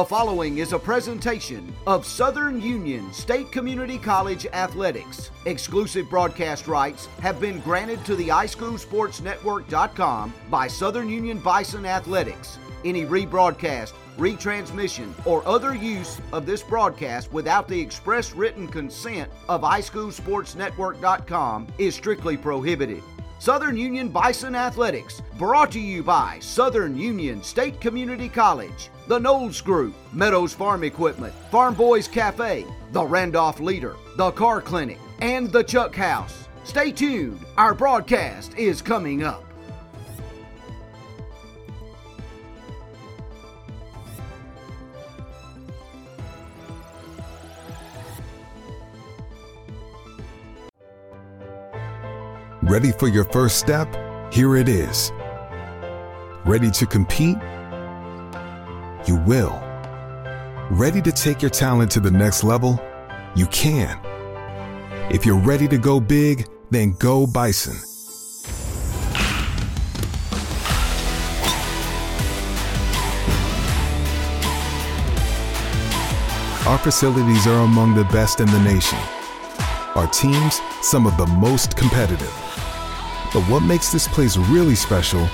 [0.00, 5.30] The following is a presentation of Southern Union State Community College Athletics.
[5.44, 12.58] Exclusive broadcast rights have been granted to the iSchoolSportsNetwork.com by Southern Union Bison Athletics.
[12.82, 19.60] Any rebroadcast, retransmission, or other use of this broadcast without the express written consent of
[19.60, 23.02] iSchoolSportsNetwork.com is strictly prohibited.
[23.38, 29.60] Southern Union Bison Athletics, brought to you by Southern Union State Community College, the Knowles
[29.60, 35.64] Group, Meadows Farm Equipment, Farm Boys Cafe, the Randolph Leader, the Car Clinic, and the
[35.64, 36.46] Chuck House.
[36.62, 39.42] Stay tuned, our broadcast is coming up.
[52.62, 53.92] Ready for your first step?
[54.32, 55.10] Here it is.
[56.44, 57.36] Ready to compete?
[59.06, 59.58] You will.
[60.70, 62.78] Ready to take your talent to the next level?
[63.34, 63.98] You can.
[65.10, 67.76] If you're ready to go big, then go Bison.
[76.68, 78.98] Our facilities are among the best in the nation.
[79.96, 82.32] Our teams, some of the most competitive.
[83.32, 85.26] But what makes this place really special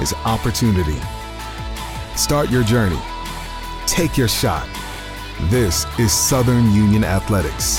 [0.00, 0.98] is opportunity.
[2.18, 2.98] Start your journey.
[3.86, 4.68] Take your shot.
[5.42, 7.78] This is Southern Union Athletics.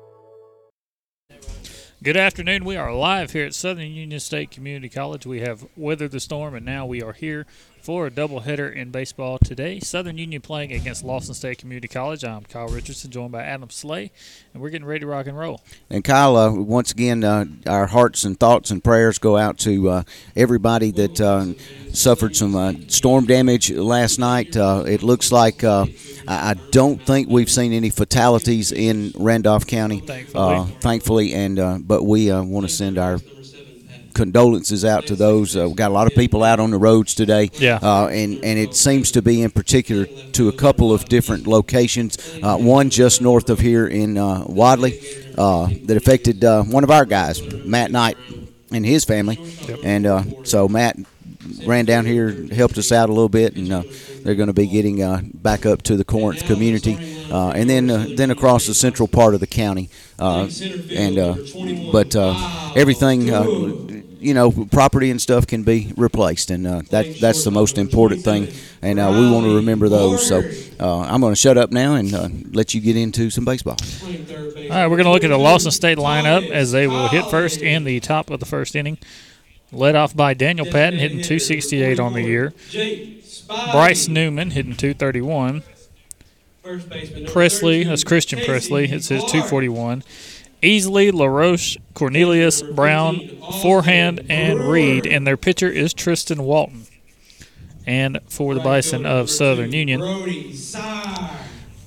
[2.03, 2.65] Good afternoon.
[2.65, 5.27] We are live here at Southern Union State Community College.
[5.27, 7.45] We have weathered the storm, and now we are here
[7.81, 9.79] for a doubleheader in baseball today.
[9.79, 12.23] Southern Union playing against Lawson State Community College.
[12.23, 14.11] I'm Kyle Richardson, joined by Adam Slay,
[14.53, 15.61] and we're getting ready to rock and roll.
[15.89, 19.89] And Kyle, uh, once again, uh, our hearts and thoughts and prayers go out to
[19.89, 20.03] uh,
[20.35, 21.53] everybody that uh,
[21.91, 24.55] suffered some uh, storm damage last night.
[24.55, 25.87] Uh, it looks like I
[26.27, 30.71] I don't think we've seen any fatalities in Randolph County, Thankfully.
[30.81, 33.17] thankfully, and but we want to send our
[34.13, 35.55] condolences out to those.
[35.55, 37.49] Uh, we got a lot of people out on the roads today.
[37.53, 37.79] Yeah.
[37.81, 42.17] Uh, and and it seems to be in particular to a couple of different locations.
[42.41, 44.99] Uh, one just north of here in uh, Wadley
[45.37, 48.17] uh, that affected uh, one of our guys, Matt Knight,
[48.71, 49.39] and his family.
[49.83, 50.97] And uh, so Matt
[51.65, 53.83] ran down here, helped us out a little bit, and uh,
[54.23, 56.97] they're going to be getting uh, back up to the Corinth community,
[57.31, 59.89] uh, and then uh, then across the central part of the county.
[60.19, 60.47] Uh,
[60.91, 61.35] and uh,
[61.91, 63.43] but uh, everything, uh,
[64.21, 68.23] you know, property and stuff can be replaced, and uh, that that's the most important
[68.23, 68.47] thing.
[68.81, 70.27] And uh, we want to remember those.
[70.27, 70.41] So
[70.79, 73.77] uh, I'm going to shut up now and uh, let you get into some baseball.
[74.03, 77.25] All right, we're going to look at the Lawson State lineup as they will hit
[77.25, 78.99] first in the top of the first inning.
[79.71, 82.53] Led off by Daniel Patton, hitting 268 on the year.
[83.71, 85.63] Bryce Newman hitting 231.
[87.31, 90.03] Presley, that's Christian Presley, hits his 241.
[90.61, 93.19] Easley, LaRoche, Cornelius, Brown,
[93.61, 96.85] Forehand, and Reed, and their pitcher is Tristan Walton.
[97.87, 100.01] And for the Bison of Southern Union,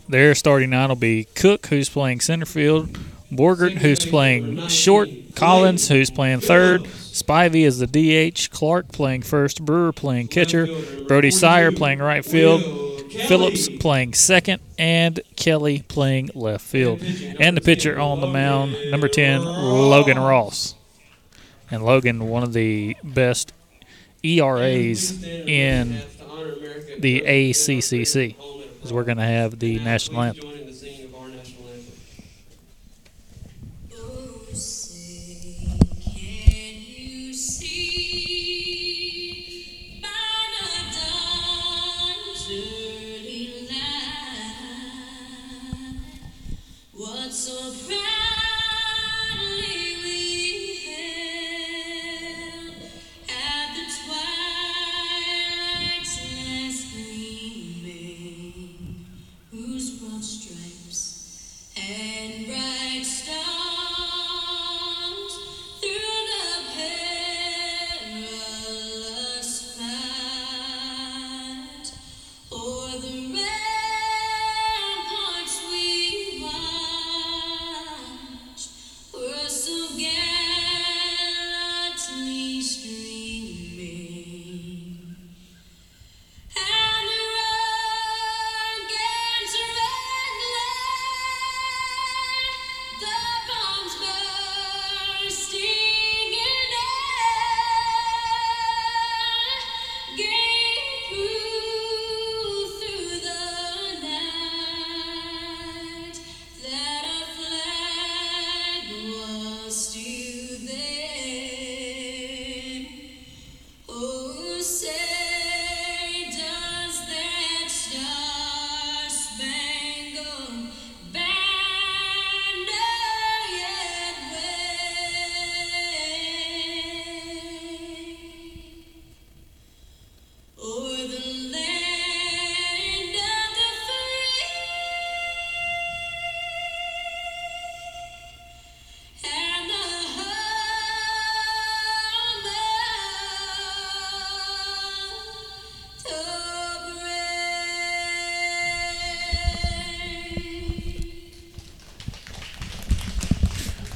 [0.09, 2.99] their starting nine will be Cook, who's playing center field,
[3.31, 9.65] Borgert, who's playing short, Collins, who's playing third, Spivey is the DH, Clark playing first,
[9.65, 10.67] Brewer playing catcher,
[11.07, 12.63] Brody Sire playing right field,
[13.29, 17.03] Phillips playing second, and Kelly playing left field.
[17.41, 20.75] And the pitcher on the mound, number 10, Logan Ross.
[21.71, 23.53] And Logan, one of the best
[24.23, 26.01] ERAs in
[26.99, 28.37] the ACCC,
[28.83, 30.54] is we're going to have the national anthem.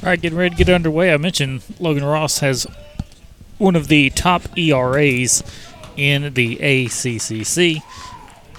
[0.09, 1.13] Right, getting ready to get underway.
[1.13, 2.65] I mentioned Logan Ross has
[3.59, 5.43] one of the top ERAs
[5.95, 7.83] in the ACCC.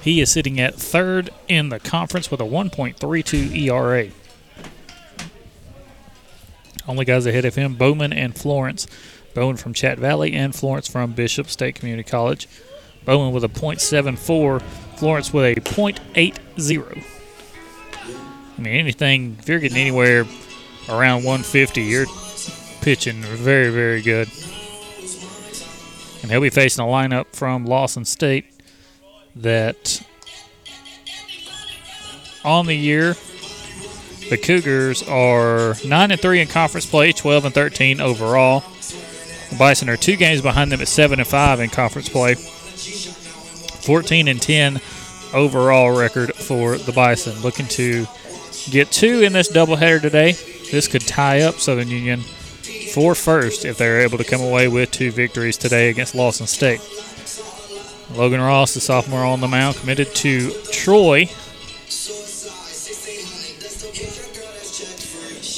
[0.02, 4.11] He is sitting at third in the conference with a 1.32 ERA.
[6.87, 8.87] Only guys ahead of him Bowman and Florence.
[9.35, 12.49] Bowman from Chat Valley and Florence from Bishop State Community College.
[13.04, 14.62] Bowman with a .74,
[14.97, 17.04] Florence with a .80.
[18.57, 20.26] I mean, anything, if you're getting anywhere
[20.90, 22.06] around 150, you're
[22.80, 24.28] pitching very, very good.
[26.23, 28.47] And he'll be facing a lineup from Lawson State
[29.37, 30.02] that
[32.44, 33.14] on the year,
[34.28, 38.61] the Cougars are 9 and 3 in conference play, 12 and 13 overall.
[39.50, 42.35] The Bison are two games behind them at 7 and 5 in conference play.
[42.35, 44.80] 14 and 10
[45.35, 47.40] overall record for the Bison.
[47.40, 48.06] Looking to
[48.70, 50.37] get two in this doubleheader today.
[50.71, 52.21] This could tie up Southern Union
[52.93, 56.81] for first if they're able to come away with two victories today against Lawson State.
[58.15, 61.29] Logan Ross, the sophomore on the mound, committed to Troy.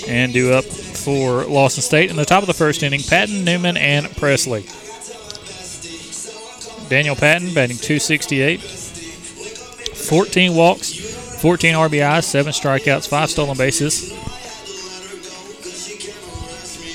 [0.08, 3.76] And due up for Lawson State in the top of the first inning, Patton, Newman,
[3.76, 4.66] and Presley.
[6.88, 8.60] Daniel Patton batting 268.
[8.60, 14.12] 14 walks, 14 RBIs, 7 strikeouts, 5 stolen bases.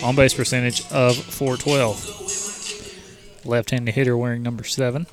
[0.07, 3.43] On base percentage of 412.
[3.43, 5.05] Left handed hitter wearing number 7.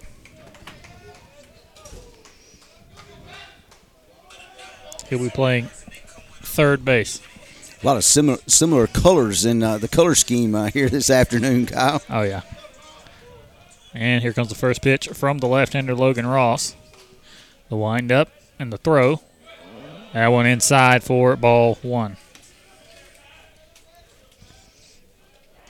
[5.09, 5.67] He'll be playing
[6.43, 7.21] third base.
[7.83, 11.67] A lot of similar similar colors in uh, the color scheme uh, here this afternoon,
[11.67, 12.01] Kyle.
[12.09, 12.43] Oh, yeah.
[13.95, 16.77] And here comes the first pitch from the left hander, Logan Ross.
[17.69, 18.29] The windup
[18.61, 19.23] and the throw.
[20.13, 22.17] That one inside for ball one.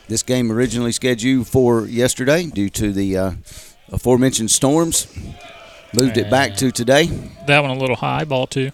[0.07, 3.33] This game originally scheduled for yesterday due to the uh,
[3.91, 5.07] aforementioned storms.
[5.95, 7.07] Moved it back to today.
[7.47, 8.73] That one a little high, ball two.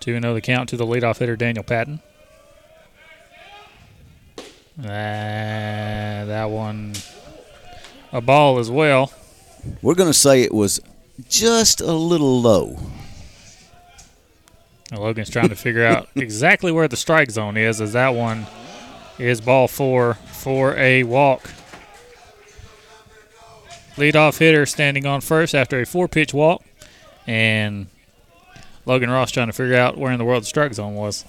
[0.00, 2.00] 2 0 the count to the leadoff hitter, Daniel Patton.
[4.78, 6.94] Uh, that one
[8.12, 9.12] a ball as well.
[9.82, 10.80] We're going to say it was
[11.28, 12.78] just a little low.
[14.90, 18.46] And Logan's trying to figure out exactly where the strike zone is, as that one
[19.18, 21.50] is ball four for a walk.
[23.96, 26.62] Leadoff hitter standing on first after a four pitch walk.
[27.26, 27.88] And
[28.84, 31.24] Logan Ross trying to figure out where in the world the strike zone was.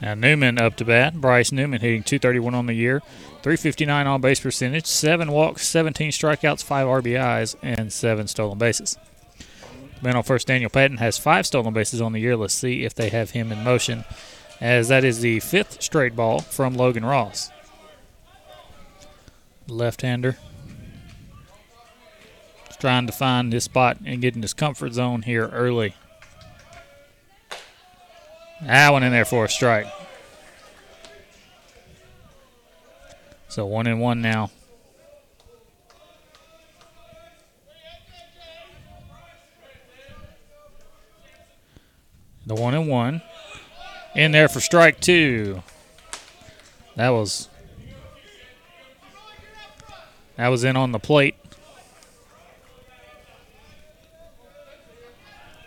[0.00, 1.14] Now Newman up to bat.
[1.20, 3.02] Bryce Newman hitting 231 on the year,
[3.42, 8.98] 359 on base percentage, seven walks, 17 strikeouts, five RBIs, and seven stolen bases.
[10.02, 12.36] Man on first, Daniel Patton has five stolen bases on the year.
[12.36, 14.04] Let's see if they have him in motion,
[14.60, 17.50] as that is the fifth straight ball from Logan Ross.
[19.68, 20.36] Left-hander
[22.80, 25.94] trying to find his spot and get in his comfort zone here early.
[28.62, 29.86] That one in there for a strike.
[33.50, 34.48] So one and one now.
[42.46, 43.22] The one and one.
[44.14, 45.64] In there for strike two.
[46.94, 47.48] That was
[50.36, 51.34] that was in on the plate.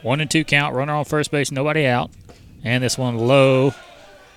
[0.02, 0.74] One and two count.
[0.74, 2.12] Runner on first base, nobody out.
[2.64, 3.74] And this one low.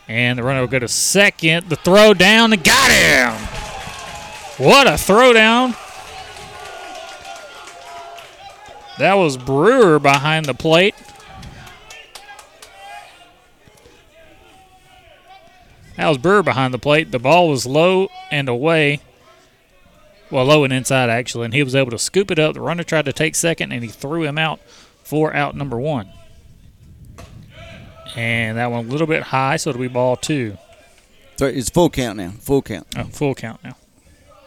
[0.08, 1.68] And the runner will go to second.
[1.68, 3.32] The throw down and got him.
[4.58, 5.74] What a throw down.
[8.98, 10.94] That was Brewer behind the plate.
[15.96, 17.10] That was Brewer behind the plate.
[17.10, 19.00] The ball was low and away.
[20.30, 21.46] Well, low and inside, actually.
[21.46, 22.54] And he was able to scoop it up.
[22.54, 24.60] The runner tried to take second, and he threw him out
[25.02, 26.08] for out number one.
[28.16, 30.56] And that one a little bit high, so it'll be ball two.
[31.36, 32.30] So it's full count now.
[32.40, 32.86] Full count.
[32.96, 33.76] Oh, full count now.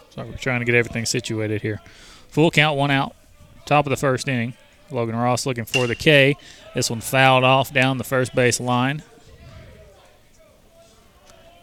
[0.10, 1.80] So we're trying to get everything situated here.
[2.30, 3.16] Full count, one out.
[3.66, 4.56] Top of the first inning.
[4.90, 6.36] Logan Ross looking for the K.
[6.74, 9.04] This one fouled off down the first base line.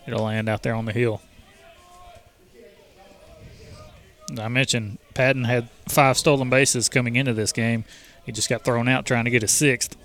[0.07, 1.21] It'll land out there on the hill.
[4.39, 7.85] I mentioned Patton had five stolen bases coming into this game.
[8.25, 9.97] He just got thrown out trying to get a sixth.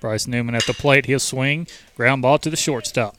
[0.00, 1.06] Bryce Newman at the plate.
[1.06, 1.66] He'll swing.
[1.96, 3.16] Ground ball to the shortstop.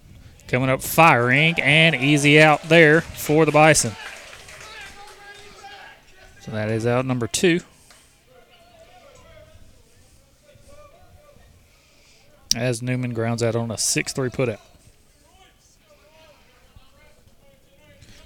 [0.48, 3.94] Coming up firing and easy out there for the Bison.
[6.42, 7.62] So that is out number two.
[12.56, 14.60] As Newman grounds out on a 6 3 putout.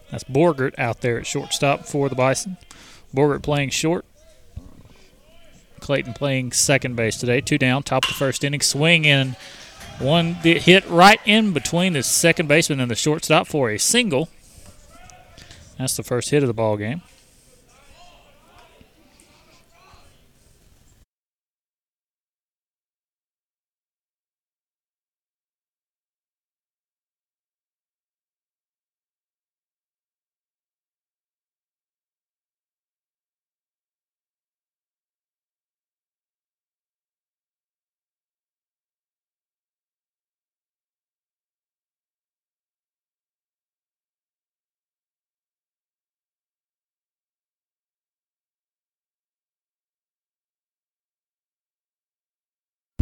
[0.09, 2.57] That's Borgert out there at shortstop for the Bison.
[3.13, 4.05] Borgert playing short.
[5.85, 7.41] Clayton playing second base today.
[7.41, 8.59] Two down, top of the first inning.
[8.61, 9.35] Swing in.
[9.99, 14.29] One hit right in between the second baseman and the shortstop for a single.
[15.77, 17.03] That's the first hit of the ball game.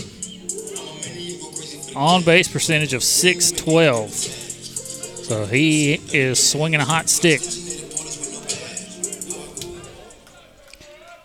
[1.96, 4.10] On base percentage of 612.
[4.10, 7.40] So he is swinging a hot stick.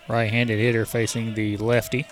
[0.07, 2.05] Right handed hitter facing the lefty.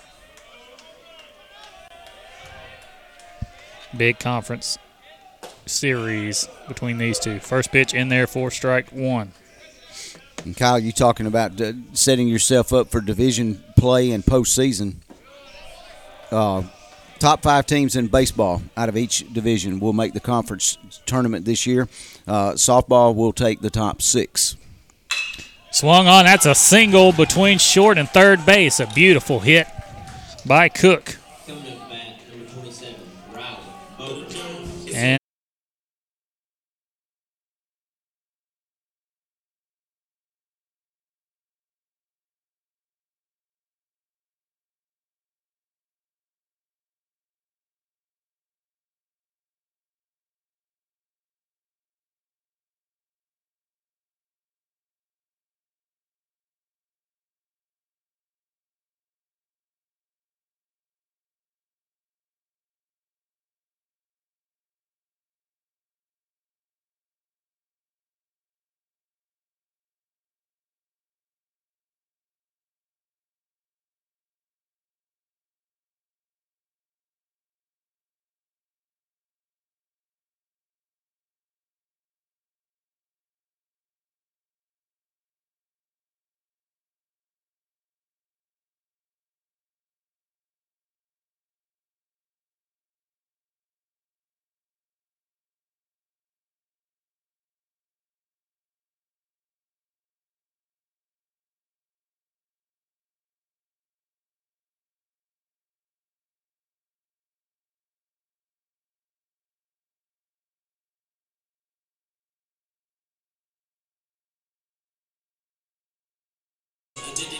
[3.96, 4.78] Big conference
[5.66, 7.38] series between these two.
[7.40, 9.32] First pitch in there for strike one.
[10.44, 11.52] And Kyle, you talking about
[11.92, 14.96] setting yourself up for division play and postseason.
[16.30, 16.64] Uh,
[17.18, 21.66] top five teams in baseball out of each division will make the conference tournament this
[21.66, 21.88] year.
[22.26, 24.56] Uh, softball will take the top six.
[25.70, 26.24] Swung on.
[26.24, 28.80] That's a single between short and third base.
[28.80, 29.66] A beautiful hit
[30.44, 31.16] by Cook.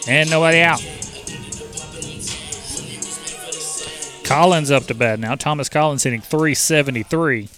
[0.07, 0.79] And nobody out.
[4.23, 5.35] Collins up to bat now.
[5.35, 7.49] Thomas Collins hitting 373.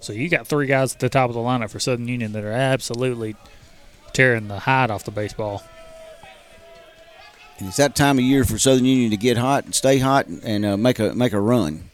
[0.00, 2.44] So you got three guys at the top of the lineup for Southern Union that
[2.44, 3.36] are absolutely
[4.12, 5.62] tearing the hide off the baseball.
[7.58, 10.26] And it's that time of year for Southern Union to get hot and stay hot
[10.26, 11.90] and uh, make a make a run.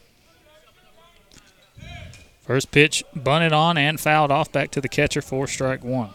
[2.42, 6.10] First pitch bunted on and fouled off back to the catcher for strike one.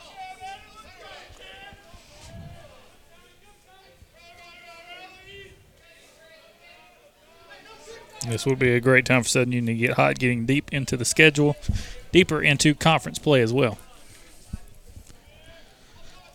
[8.27, 10.97] This would be a great time for Southern Union to get hot, getting deep into
[10.97, 11.55] the schedule,
[12.11, 13.77] deeper into conference play as well.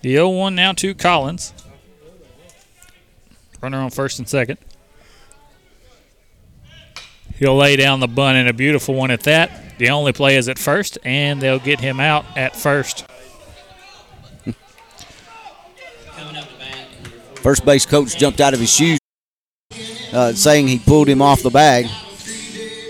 [0.02, 1.52] The 0 1 now to Collins.
[3.60, 4.58] Runner on first and second.
[7.36, 9.78] He'll lay down the bunt and a beautiful one at that.
[9.78, 13.06] The only play is at first, and they'll get him out at first.
[17.36, 18.98] First base coach jumped out of his shoes,
[20.14, 21.86] uh, saying he pulled him off the bag.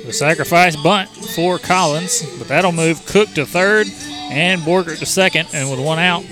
[0.04, 3.86] The sacrifice bunt for Collins, but that'll move Cook to third
[4.30, 6.24] and Borgert to second, and with one out,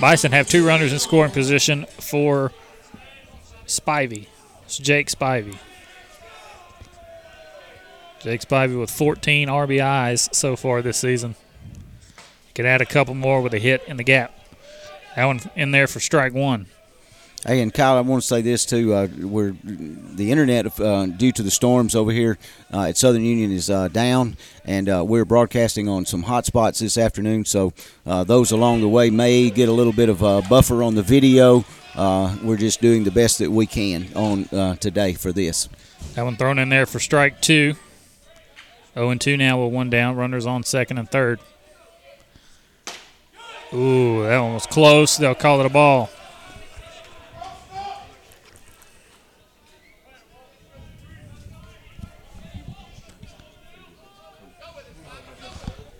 [0.00, 2.52] Bison have two runners in scoring position for
[3.66, 4.26] Spivey.
[4.64, 5.56] It's Jake Spivey.
[8.20, 11.36] Jake Spivey with 14 RBIs so far this season.
[12.54, 14.32] Could add a couple more with a hit in the gap.
[15.16, 16.66] That one in there for strike one.
[17.46, 18.94] Hey, and Kyle, I want to say this too.
[18.94, 22.38] Uh, we're the internet uh, due to the storms over here
[22.72, 26.78] uh, at Southern Union is uh, down, and uh, we're broadcasting on some hot spots
[26.78, 27.44] this afternoon.
[27.44, 27.74] So
[28.06, 31.02] uh, those along the way may get a little bit of a buffer on the
[31.02, 31.66] video.
[32.42, 35.68] we're just doing the best that we can on today for this.
[36.14, 37.74] That one thrown in there for strike two.
[38.94, 40.16] 0 and 2 now with one down.
[40.16, 41.40] Runners on second and third.
[43.74, 45.18] Ooh, that one was close.
[45.18, 46.08] They'll call it a ball.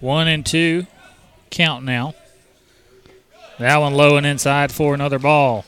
[0.05, 0.87] One and two.
[1.49, 2.12] Count now.
[3.59, 5.64] That one low and inside for another ball.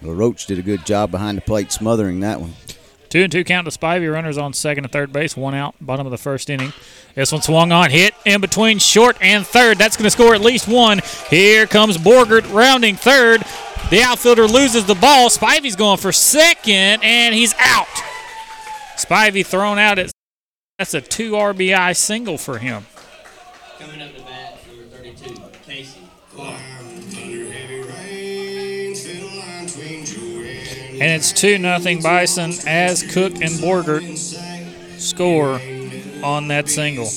[0.00, 2.54] Well, Roach did a good job behind the plate smothering that one.
[3.10, 4.10] Two and two count to Spivey.
[4.10, 5.36] Runners on second and third base.
[5.36, 6.72] One out, bottom of the first inning.
[7.14, 9.76] This one swung on, hit in between short and third.
[9.76, 11.02] That's going to score at least one.
[11.28, 13.42] Here comes Borgert rounding third.
[13.88, 15.28] The outfielder loses the ball.
[15.30, 17.86] Spivey's going for second, and he's out.
[18.96, 20.10] Spivey thrown out at.
[20.78, 22.86] That's a two RBI single for him.
[23.78, 26.00] Coming up to bat, number 32, Casey.
[31.00, 34.18] And it's 2 nothing Bison as Cook and Borgert
[35.00, 35.58] score
[36.22, 37.08] on that single.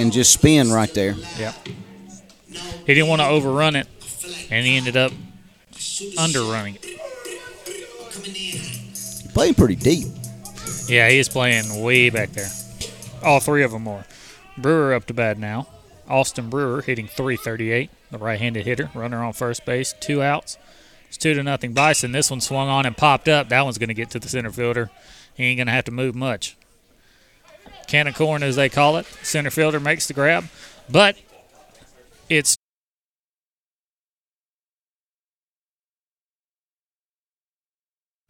[0.00, 1.14] And just spin right there.
[1.38, 1.54] Yep.
[2.86, 3.86] He didn't want to overrun it,
[4.50, 5.12] and he ended up
[6.18, 7.00] underrunning it.
[9.32, 10.08] Playing pretty deep.
[10.88, 12.50] Yeah, he is playing way back there.
[13.22, 14.04] All three of them are.
[14.58, 15.68] Brewer up to bat now.
[16.08, 18.90] Austin Brewer hitting 338, the right-handed hitter.
[18.94, 20.58] Runner on first base, two outs.
[21.08, 22.12] It's two to nothing Bison.
[22.12, 23.48] This one swung on and popped up.
[23.48, 24.90] That one's going to get to the center fielder.
[25.34, 26.56] He ain't going to have to move much.
[27.92, 29.04] Cannon corn, as they call it.
[29.22, 30.48] Center fielder makes the grab,
[30.88, 31.14] but
[32.30, 32.56] it's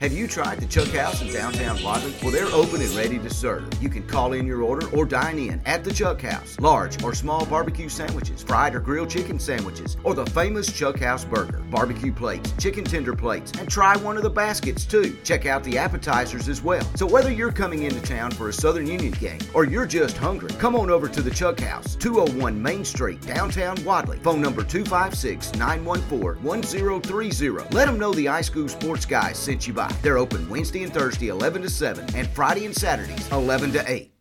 [0.03, 2.13] Have you tried the Chuck House in downtown Wadley?
[2.25, 3.69] Well, they're open and ready to serve.
[3.81, 6.59] You can call in your order or dine in at the Chuck House.
[6.59, 11.25] Large or small barbecue sandwiches, fried or grilled chicken sandwiches, or the famous Chuck House
[11.25, 15.17] burger, barbecue plates, chicken tender plates, and try one of the baskets too.
[15.23, 16.85] Check out the appetizers as well.
[16.97, 20.51] So whether you're coming into town for a Southern Union game or you're just hungry,
[20.59, 24.19] come on over to the Chuck House, 201 Main Street, downtown Wadley.
[24.19, 27.73] Phone number 256 914 1030.
[27.73, 29.92] Let them know the iSchool Sports Guys sent you by.
[30.01, 34.13] They're open Wednesday and Thursday 11 to 7 and Friday and Saturdays 11 to 8.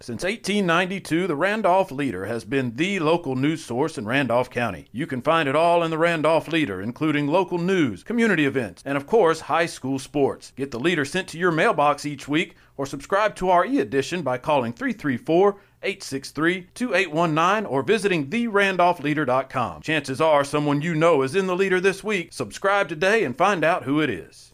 [0.00, 4.88] Since 1892, the Randolph Leader has been the local news source in Randolph County.
[4.90, 8.96] You can find it all in the Randolph Leader, including local news, community events, and
[8.96, 10.52] of course, high school sports.
[10.56, 14.22] Get the Leader sent to your mailbox each week or subscribe to our e edition
[14.22, 19.80] by calling 334 863 2819 or visiting therandolphleader.com.
[19.80, 22.32] Chances are someone you know is in the leader this week.
[22.32, 24.53] Subscribe today and find out who it is.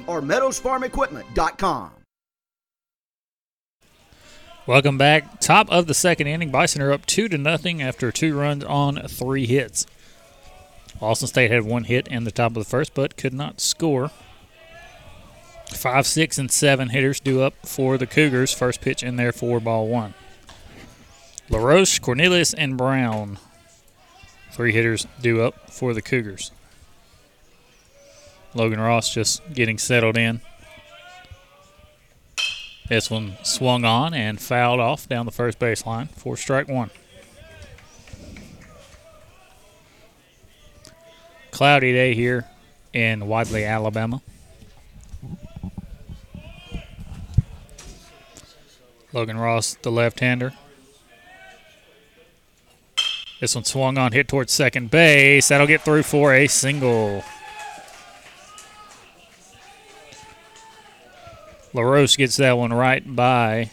[0.07, 1.91] Or meadowsfarmequipment.com.
[4.67, 5.39] Welcome back.
[5.39, 6.51] Top of the second inning.
[6.51, 9.87] Bison are up two to nothing after two runs on three hits.
[11.01, 14.11] Lawson State had one hit in the top of the first, but could not score.
[15.69, 18.53] Five, six, and seven hitters due up for the Cougars.
[18.53, 20.13] First pitch in there for ball one.
[21.49, 23.39] LaRoche, Cornelius, and Brown.
[24.51, 26.51] Three hitters due up for the Cougars.
[28.53, 30.41] Logan Ross just getting settled in.
[32.89, 36.89] This one swung on and fouled off down the first baseline for strike one.
[41.51, 42.45] Cloudy day here
[42.91, 44.21] in Wadley, Alabama.
[49.13, 50.53] Logan Ross, the left hander.
[53.39, 55.47] This one swung on, hit towards second base.
[55.47, 57.23] That'll get through for a single.
[61.73, 63.71] LaRoche gets that one right by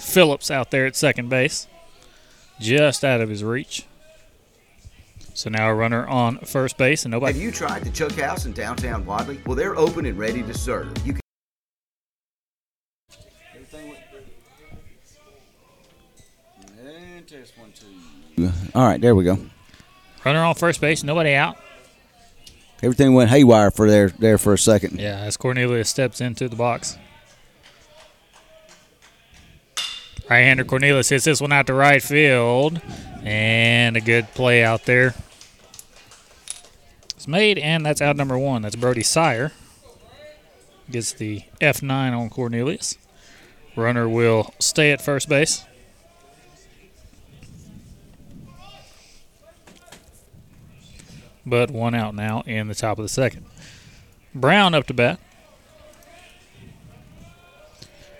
[0.00, 1.66] Phillips out there at second base,
[2.60, 3.86] just out of his reach.
[5.34, 7.34] So now a runner on first base and nobody.
[7.34, 9.38] Have you tried the Chuck House in downtown Wadley?
[9.44, 10.90] Well, they're open and ready to serve.
[11.04, 11.20] You can
[18.74, 19.38] All right, there we go.
[20.24, 21.56] Runner on first base, nobody out.
[22.82, 25.00] Everything went haywire for there there for a second.
[25.00, 26.98] Yeah, as Cornelius steps into the box.
[30.28, 32.80] Right-hander Cornelius hits this one out to right field,
[33.22, 35.14] and a good play out there.
[37.14, 38.62] It's made, and that's out number one.
[38.62, 39.52] That's Brody Sire.
[40.90, 42.96] Gets the F9 on Cornelius.
[43.76, 45.65] Runner will stay at first base.
[51.46, 53.46] But one out now in the top of the second.
[54.34, 55.20] Brown up to bat.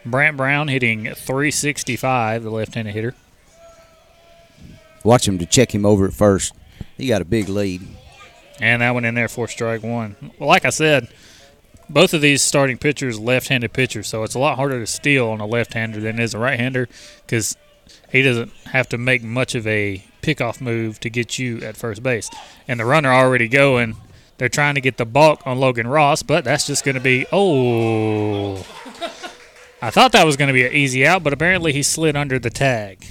[0.05, 3.15] Brant Brown hitting 365, the left-handed hitter.
[5.03, 6.55] Watch him to check him over at first.
[6.97, 7.83] He got a big lead.
[8.61, 10.17] And that one in there for strike one.
[10.39, 11.09] Well, like I said,
[11.89, 15.41] both of these starting pitchers left-handed pitchers, so it's a lot harder to steal on
[15.41, 16.89] a left-hander than it is a right-hander
[17.27, 17.57] because
[18.11, 22.03] he doesn't have to make much of a pickoff move to get you at first
[22.03, 22.31] base.
[22.67, 23.97] And the runner already going.
[24.39, 27.27] They're trying to get the balk on Logan Ross, but that's just going to be
[27.33, 28.57] oh.
[29.81, 32.39] I thought that was going to be an easy out, but apparently he slid under
[32.39, 33.07] the tag.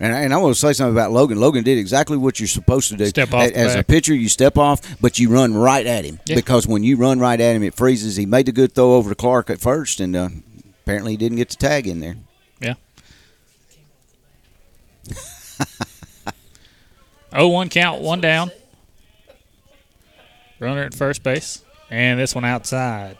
[0.00, 1.40] And, and I want to say something about Logan.
[1.40, 3.06] Logan did exactly what you're supposed to do.
[3.06, 6.20] Step off As a pitcher, you step off, but you run right at him.
[6.24, 6.36] Yeah.
[6.36, 8.16] Because when you run right at him, it freezes.
[8.16, 10.28] He made the good throw over to Clark at first, and uh,
[10.82, 12.16] apparently he didn't get the tag in there.
[17.32, 17.38] Yeah.
[17.40, 18.50] Oh, one count, one down.
[20.60, 23.16] Runner at first base, and this one outside.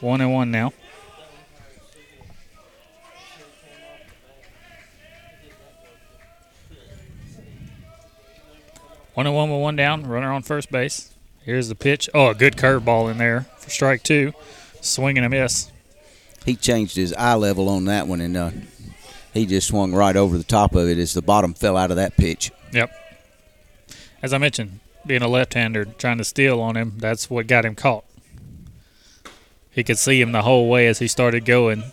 [0.00, 0.72] One and one now.
[9.14, 10.06] One and one with one down.
[10.06, 11.14] Runner on first base.
[11.42, 12.10] Here's the pitch.
[12.12, 14.32] Oh, a good curveball in there for strike two.
[14.82, 15.72] Swing and a miss.
[16.44, 18.50] He changed his eye level on that one, and uh,
[19.32, 21.96] he just swung right over the top of it as the bottom fell out of
[21.96, 22.52] that pitch.
[22.76, 22.90] Yep.
[24.22, 27.74] As I mentioned, being a left-hander trying to steal on him, that's what got him
[27.74, 28.04] caught.
[29.70, 31.84] He could see him the whole way as he started going.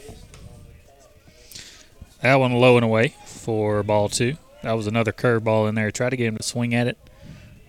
[2.21, 4.35] That one low and away for ball two.
[4.61, 5.89] That was another curveball in there.
[5.89, 6.97] Tried to get him to swing at it,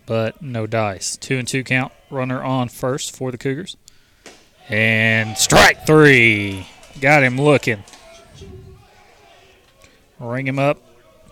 [0.07, 1.17] but no dice.
[1.17, 1.93] Two and two count.
[2.11, 3.77] Runner on first for the Cougars.
[4.69, 6.67] And strike three.
[7.01, 7.85] Got him looking.
[10.19, 10.79] Ring him up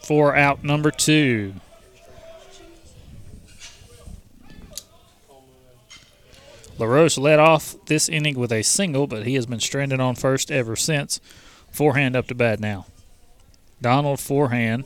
[0.02, 1.54] for out number two.
[6.82, 10.50] LaRoche led off this inning with a single, but he has been stranded on first
[10.50, 11.20] ever since.
[11.70, 12.86] Forehand up to bat now.
[13.80, 14.84] Donald Forehand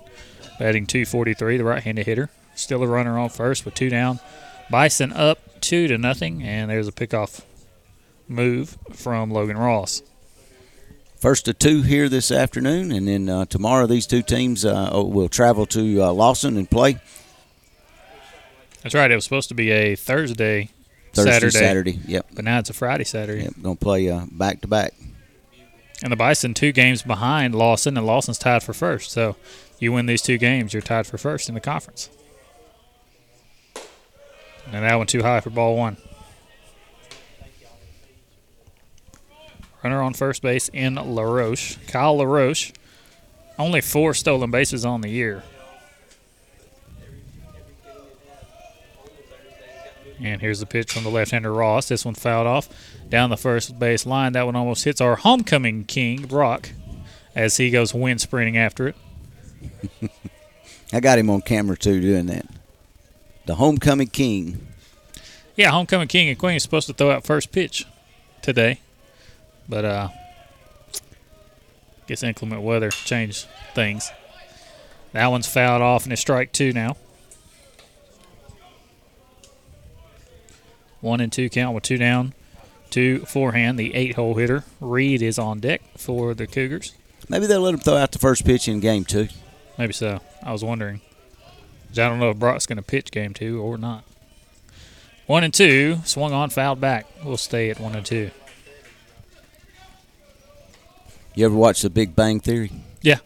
[0.59, 2.29] batting 243, the right-handed hitter.
[2.55, 4.21] Still a runner on first with two down.
[4.71, 7.43] Bison up two to nothing, and there's a pickoff
[8.29, 10.03] move from Logan Ross.
[11.19, 15.05] First of two here this afternoon, and then uh, tomorrow these two teams uh, oh,
[15.05, 16.99] will travel to uh, Lawson and play.
[18.83, 19.11] That's right.
[19.11, 20.71] It was supposed to be a Thursday,
[21.17, 22.01] Thursday, Saturday, Saturday.
[22.07, 22.27] Yep.
[22.35, 23.45] but now it's a Friday, Saturday.
[23.45, 23.55] Yep.
[23.63, 24.95] Going to play back to back.
[26.03, 29.11] And the Bison two games behind Lawson, and Lawson's tied for first.
[29.11, 29.37] So
[29.79, 32.11] you win these two games, you're tied for first in the conference.
[34.73, 35.97] And that one too high for ball one.
[39.83, 41.77] Runner on first base in LaRoche.
[41.87, 42.73] Kyle LaRoche.
[43.59, 45.45] Only four stolen bases on the year.
[50.21, 51.89] And here's the pitch from the left-hander Ross.
[51.89, 52.69] This one fouled off
[53.09, 54.33] down the first base line.
[54.33, 56.71] That one almost hits our homecoming king Brock
[57.35, 58.97] as he goes wind sprinting after it.
[60.93, 62.47] I got him on camera too doing that.
[63.45, 64.67] The homecoming king.
[65.55, 67.87] Yeah, homecoming king and queen is supposed to throw out first pitch
[68.43, 68.81] today,
[69.69, 70.09] but uh,
[72.07, 74.11] guess inclement weather changed things.
[75.13, 76.97] That one's fouled off and it's strike two now.
[81.07, 82.35] One and two count with two down.
[82.91, 83.79] Two forehand.
[83.79, 86.95] The eight hole hitter Reed is on deck for the Cougars.
[87.29, 89.29] Maybe they'll let him throw out the first pitch in game two.
[89.79, 90.21] Maybe so.
[90.43, 91.01] I was wondering.
[91.93, 94.03] I don't know if Brock's going to pitch game two or not.
[95.27, 95.99] One and two.
[96.05, 97.07] Swung on, fouled back.
[97.25, 98.31] We'll stay at one and two.
[101.35, 102.73] You ever watch The Big Bang Theory?
[103.03, 103.19] Yeah.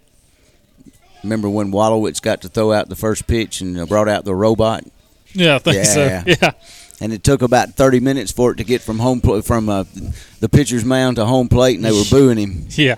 [1.22, 4.84] Remember when Wolowitz got to throw out the first pitch and brought out the robot?
[5.32, 5.82] Yeah, I think Yeah.
[5.84, 6.22] so.
[6.26, 6.50] Yeah.
[7.00, 9.84] And it took about 30 minutes for it to get from home pl- from uh,
[10.40, 12.66] the pitcher's mound to home plate, and they were booing him.
[12.70, 12.96] Yeah.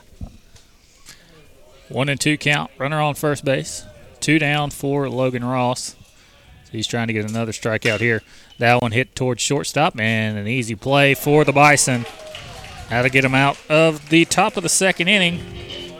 [1.88, 2.71] One and two count.
[2.79, 3.85] Runner on first base.
[4.21, 5.95] Two down for Logan Ross.
[6.65, 8.23] So he's trying to get another strikeout here.
[8.59, 12.07] That one hit towards shortstop and an easy play for the Bison.
[12.88, 15.41] How to get him out of the top of the second inning.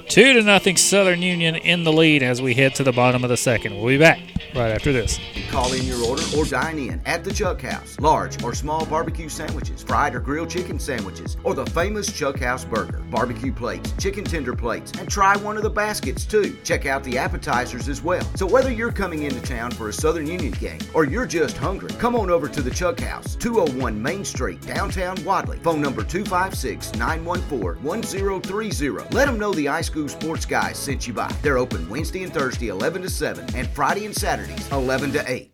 [0.09, 3.31] Two to nothing Southern Union in the lead as we head to the bottom of
[3.31, 3.77] the second.
[3.77, 4.21] We'll be back
[4.55, 5.19] right after this.
[5.51, 7.99] Call in your order or dine in at the Chuck House.
[8.01, 12.65] Large or small barbecue sandwiches, fried or grilled chicken sandwiches, or the famous Chuck House
[12.65, 12.99] burger.
[13.11, 16.57] Barbecue plates, chicken tender plates, and try one of the baskets too.
[16.65, 18.25] Check out the appetizers as well.
[18.35, 21.91] So whether you're coming into town for a Southern Union game or you're just hungry,
[21.99, 25.59] come on over to the Chuck House, 201 Main Street, downtown Wadley.
[25.59, 29.15] Phone number 256 914 1030.
[29.15, 31.31] Let them know the iSchool Sports Guys sent you by.
[31.42, 35.50] They're open Wednesday and Thursday 11 to 7 and Friday and Saturdays 11 to 8.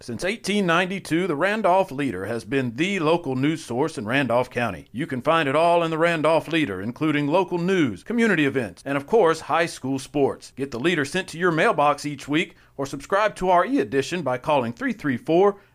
[0.00, 4.86] Since 1892, the Randolph Leader has been the local news source in Randolph County.
[4.92, 8.96] You can find it all in the Randolph Leader, including local news, community events, and
[8.96, 10.52] of course, high school sports.
[10.56, 14.22] Get the Leader sent to your mailbox each week or subscribe to our e edition
[14.22, 15.56] by calling 334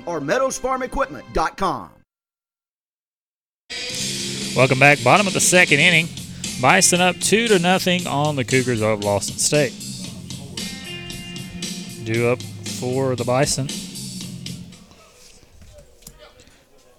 [0.00, 1.90] Wedowee or meadowsfarmequipment.com.
[4.56, 5.02] Welcome back.
[5.04, 6.08] Bottom of the second inning.
[6.60, 9.72] Bison up two to nothing on the Cougars of Lawson State.
[12.04, 13.68] Due up for the Bison.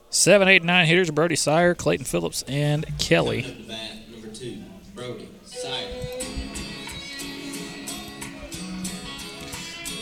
[0.09, 3.67] Seven, eight, nine hitters: Brody Sire, Clayton Phillips, and Kelly.
[4.11, 4.61] Number two,
[4.95, 5.29] Brody.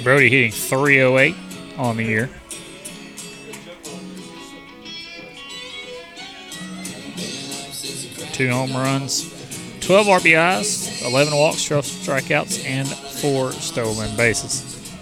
[0.04, 1.36] Brody hitting 308
[1.78, 2.30] on the year.
[8.40, 9.30] Two home runs,
[9.82, 14.96] 12 RBIs, 11 walks, 12 strikeouts, and four stolen bases.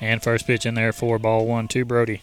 [0.00, 2.20] And first pitch in there for ball one to Brody.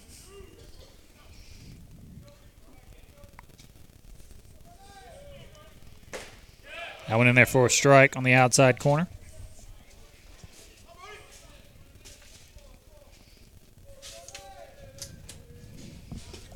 [7.08, 9.08] I went in there for a strike on the outside corner.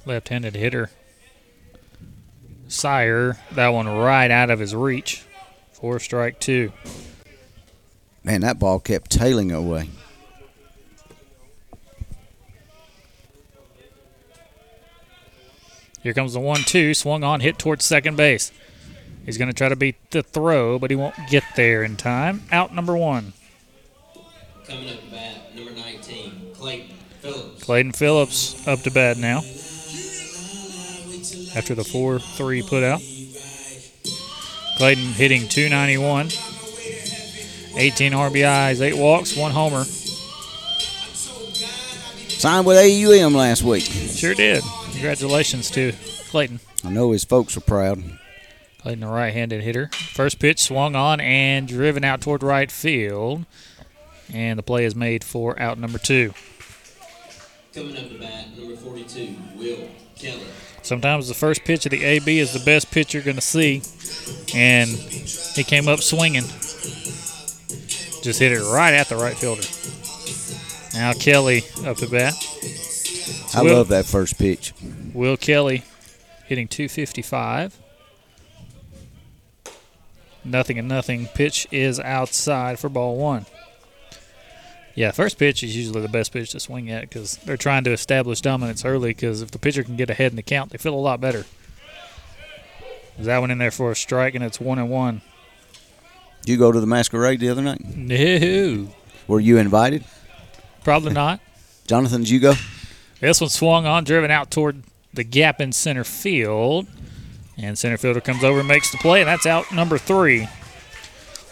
[0.08, 0.90] Left handed hitter
[2.70, 3.38] Sire.
[3.52, 5.26] That one right out of his reach.
[5.74, 6.72] Four strike two.
[8.24, 9.90] Man, that ball kept tailing away.
[16.02, 16.94] Here comes the one two.
[16.94, 18.52] Swung on, hit towards second base.
[19.26, 22.44] He's going to try to beat the throw, but he won't get there in time.
[22.50, 23.34] Out number one.
[24.66, 27.64] Coming up to bat, number 19, Clayton Phillips.
[27.64, 29.42] Clayton Phillips up to bat now.
[31.58, 33.02] After the 4 3 put out.
[34.78, 36.28] Clayton hitting 291.
[37.76, 39.84] 18 RBIs, 8 walks, 1 homer.
[42.38, 43.86] Signed with AUM last week.
[43.86, 44.64] Sure did.
[44.92, 45.94] Congratulations to
[46.30, 46.60] Clayton.
[46.84, 48.04] I know his folks are proud.
[48.84, 49.90] Clayton, a right handed hitter.
[50.14, 53.48] First pitch swung on and driven out toward right field.
[54.32, 56.36] And the play is made for out number two.
[57.74, 60.44] Coming up to bat, number 42, Will Keller.
[60.88, 63.82] Sometimes the first pitch of the AB is the best pitch you're going to see.
[64.56, 66.44] And he came up swinging.
[68.24, 69.64] Just hit it right at the right fielder.
[70.94, 72.34] Now Kelly up to bat.
[73.54, 74.74] I Will- love that first pitch.
[75.14, 75.84] Will Kelly
[76.46, 77.78] hitting 255.
[80.46, 81.28] Nothing and nothing.
[81.28, 83.46] Pitch is outside for ball one.
[84.98, 87.92] Yeah, first pitch is usually the best pitch to swing at because they're trying to
[87.92, 89.12] establish dominance early.
[89.12, 91.46] Because if the pitcher can get ahead in the count, they feel a lot better.
[93.20, 95.22] Is that one in there for a strike and it's one and one?
[96.42, 97.80] Did you go to the masquerade the other night?
[97.86, 98.88] No,
[99.28, 100.04] Were you invited?
[100.84, 101.42] probably not.
[101.86, 102.54] Jonathan, did you go?
[103.20, 104.82] This one swung on, driven out toward
[105.14, 106.88] the gap in center field.
[107.56, 110.48] And center fielder comes over and makes the play, and that's out number three.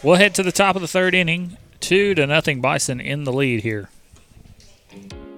[0.02, 1.56] We'll head to the top of the third inning.
[1.80, 3.90] Two to nothing Bison in the lead here.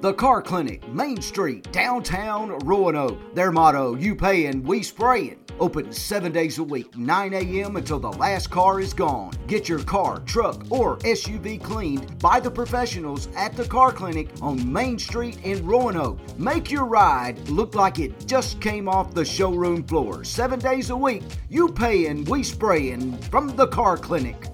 [0.01, 3.35] The Car Clinic, Main Street, downtown Roanoke.
[3.35, 5.45] Their motto, you paying, we spraying.
[5.59, 7.75] Open seven days a week, 9 a.m.
[7.75, 9.33] until the last car is gone.
[9.49, 14.73] Get your car, truck, or SUV cleaned by the professionals at the Car Clinic on
[14.73, 16.21] Main Street in Roanoke.
[16.39, 20.23] Make your ride look like it just came off the showroom floor.
[20.23, 24.47] Seven days a week, you paying, we spraying from the Car Clinic.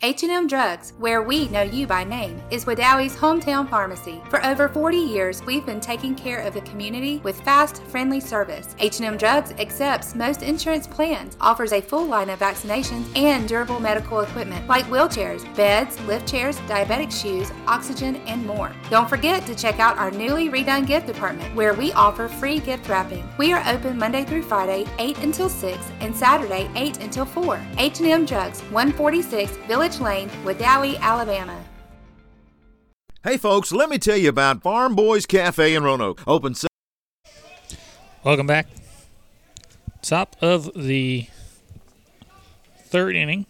[0.00, 4.22] H&M Drugs, where we know you by name, is Wedowee's hometown pharmacy.
[4.30, 8.76] For over 40 years, we've been taking care of the community with fast, friendly service.
[8.78, 14.20] H&M Drugs accepts most insurance plans, offers a full line of vaccinations and durable medical
[14.20, 18.72] equipment like wheelchairs, beds, lift chairs, diabetic shoes, oxygen, and more.
[18.90, 22.88] Don't forget to check out our newly redone gift department, where we offer free gift
[22.88, 23.28] wrapping.
[23.36, 27.60] We are open Monday through Friday, 8 until 6, and Saturday, 8 until 4.
[27.78, 31.64] H&M Drugs, 146 Village Lane, Wedowee, Alabama.
[33.24, 36.22] Hey folks, let me tell you about Farm Boys Cafe in Roanoke.
[36.26, 36.68] Open se-
[38.22, 38.66] Welcome back.
[40.02, 41.26] Top of the
[42.84, 43.46] third inning.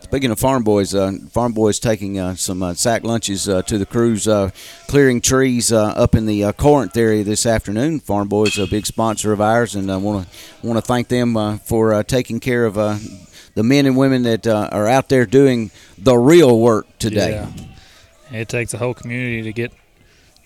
[0.00, 3.76] Speaking of farm boys, uh, farm boys taking uh, some uh, sack lunches uh, to
[3.76, 4.50] the crews, uh,
[4.86, 8.00] clearing trees uh, up in the uh, Corinth area this afternoon.
[8.00, 11.36] Farm boys a big sponsor of ours, and I want to want to thank them
[11.36, 12.96] uh, for uh, taking care of uh,
[13.58, 17.44] the men and women that uh, are out there doing the real work today.
[18.30, 18.40] Yeah.
[18.40, 19.72] It takes a whole community to get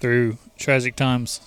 [0.00, 1.42] through tragic times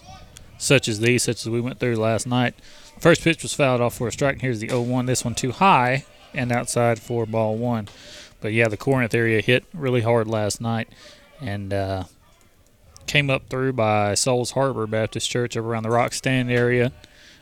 [0.59, 2.53] such as these, such as we went through last night.
[2.99, 4.41] First pitch was fouled off for a strike.
[4.41, 5.07] Here's the 0 1.
[5.07, 6.05] This one too high
[6.35, 7.87] and outside for ball one.
[8.41, 10.87] But yeah, the Corinth area hit really hard last night
[11.41, 12.03] and uh,
[13.07, 16.91] came up through by Souls Harbor Baptist Church over around the Rock Stand area.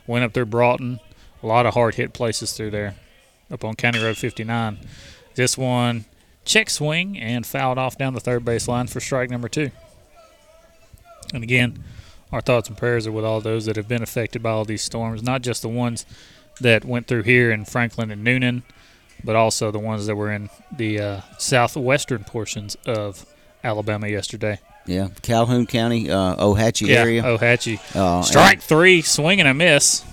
[0.08, 1.02] Went up through Broughton.
[1.42, 2.96] A lot of hard hit places through there
[3.54, 4.80] up on County Road 59.
[5.36, 6.06] This one
[6.44, 9.72] check swing and fouled off down the third base line for strike number two.
[11.34, 11.84] And again,
[12.32, 14.82] our thoughts and prayers are with all those that have been affected by all these
[14.82, 16.06] storms, not just the ones
[16.60, 18.64] that went through here in Franklin and Newnan,
[19.24, 23.26] but also the ones that were in the uh, southwestern portions of
[23.64, 24.60] Alabama yesterday.
[24.86, 27.80] Yeah, Calhoun County, uh, Ohatchee yeah, area, Ohatchee.
[27.96, 30.04] Uh, Strike three, swing and a miss.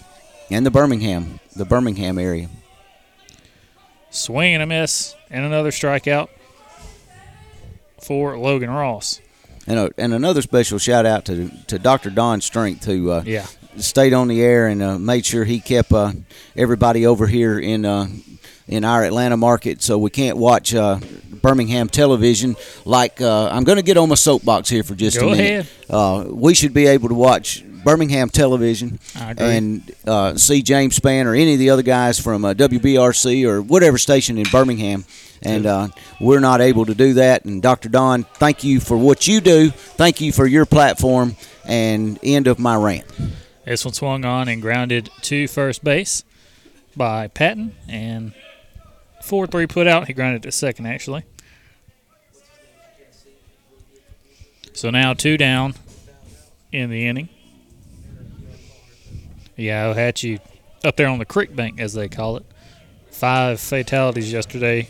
[0.48, 2.48] and the Birmingham, the Birmingham area.
[4.10, 6.28] Swing and a miss, and another strikeout
[8.02, 9.20] for Logan Ross.
[9.66, 12.10] And, a, and another special shout out to to Dr.
[12.10, 13.46] Don Strength who uh, Yeah.
[13.76, 16.12] stayed on the air and uh, made sure he kept uh,
[16.56, 18.08] everybody over here in uh,
[18.66, 20.98] in our Atlanta market, so we can't watch uh,
[21.42, 22.56] Birmingham television.
[22.84, 25.66] Like uh, I'm going to get on my soapbox here for just Go a minute.
[25.88, 31.34] Uh, we should be able to watch Birmingham Television and uh, see James Spann or
[31.34, 35.04] any of the other guys from uh, WBRC or whatever station in Birmingham.
[35.42, 35.88] And uh,
[36.20, 37.44] we're not able to do that.
[37.44, 37.88] And Dr.
[37.88, 39.70] Don, thank you for what you do.
[39.70, 41.36] Thank you for your platform.
[41.64, 43.06] And end of my rant.
[43.64, 46.24] This one swung on and grounded to first base
[46.96, 48.34] by Patton, and
[49.22, 50.08] 4 3 put out.
[50.08, 51.24] He grounded to second, actually.
[54.72, 55.74] So now two down
[56.72, 57.28] in the inning.
[59.60, 60.40] Yeah, Ohatchee
[60.84, 62.46] up there on the creek bank, as they call it.
[63.10, 64.88] Five fatalities yesterday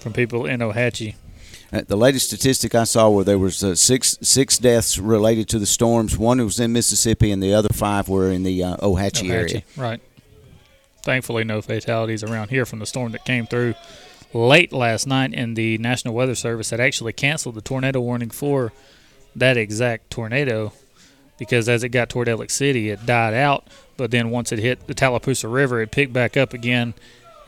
[0.00, 1.16] from people in Ohatchee.
[1.70, 5.58] Uh, the latest statistic I saw where there was uh, six six deaths related to
[5.58, 6.16] the storms.
[6.16, 9.62] One was in Mississippi, and the other five were in the uh, Ohatchee, area.
[9.76, 10.00] Right.
[11.02, 13.74] Thankfully, no fatalities around here from the storm that came through
[14.32, 15.34] late last night.
[15.34, 18.72] And the National Weather Service had actually canceled the tornado warning for
[19.36, 20.72] that exact tornado
[21.42, 23.66] because as it got toward Alex City, it died out.
[23.96, 26.94] But then once it hit the Tallapoosa River, it picked back up again,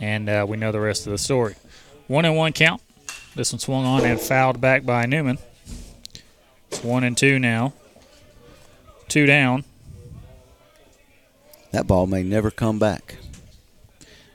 [0.01, 1.55] and uh, we know the rest of the story.
[2.09, 2.83] One and one count.
[3.37, 5.39] This one swung on and fouled back by Newman.
[6.73, 7.73] It's one and two now.
[9.07, 9.63] Two down.
[11.71, 13.15] That ball may never come back.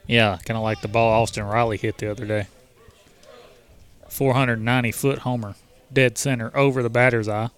[0.06, 2.46] Yeah, kind of like the ball Austin Riley hit the other day.
[4.08, 5.54] 490 foot homer,
[5.92, 7.50] dead center over the batter's eye.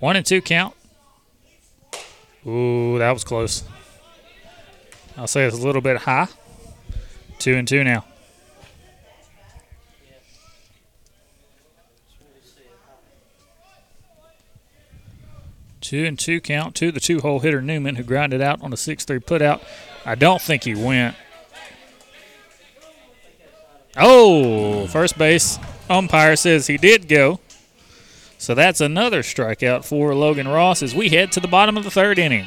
[0.00, 0.74] One and two count.
[2.46, 3.64] Ooh, that was close.
[5.16, 6.28] I'll say it's a little bit high.
[7.38, 8.04] Two and two now.
[15.80, 18.76] Two and two count to the two hole hitter Newman, who grounded out on a
[18.76, 19.62] 6 3 putout.
[20.04, 21.16] I don't think he went.
[23.96, 27.40] Oh, first base umpire says he did go.
[28.38, 31.90] So that's another strikeout for Logan Ross as we head to the bottom of the
[31.90, 32.46] third inning.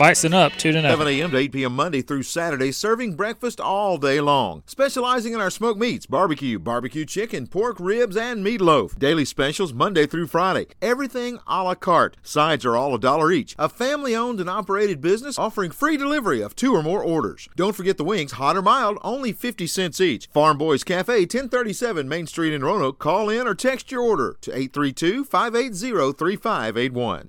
[0.00, 1.30] Bison up two to 7 a.m.
[1.30, 1.76] to 8 p.m.
[1.76, 4.62] Monday through Saturday, serving breakfast all day long.
[4.64, 8.98] Specializing in our smoked meats, barbecue, barbecue chicken, pork ribs, and meatloaf.
[8.98, 10.68] Daily specials Monday through Friday.
[10.80, 12.16] Everything a la carte.
[12.22, 13.54] Sides are all a dollar each.
[13.58, 17.46] A family owned and operated business offering free delivery of two or more orders.
[17.54, 20.28] Don't forget the wings, hot or mild, only 50 cents each.
[20.28, 22.98] Farm Boys Cafe, 1037 Main Street in Roanoke.
[22.98, 27.28] Call in or text your order to 832 580 3581.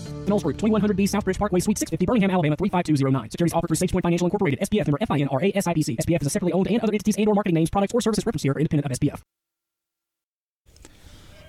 [0.27, 3.31] Knowles Group, 2100B Southbridge Parkway, Suite 650, Birmingham, Alabama 35209.
[3.31, 5.97] Securities offered through SafePoint Financial Incorporated, SPF member FINRA SIPC.
[5.97, 8.25] SPF is a separately owned and other entities and or marketing names, products, or services
[8.25, 9.21] referenced here are independent of SPF.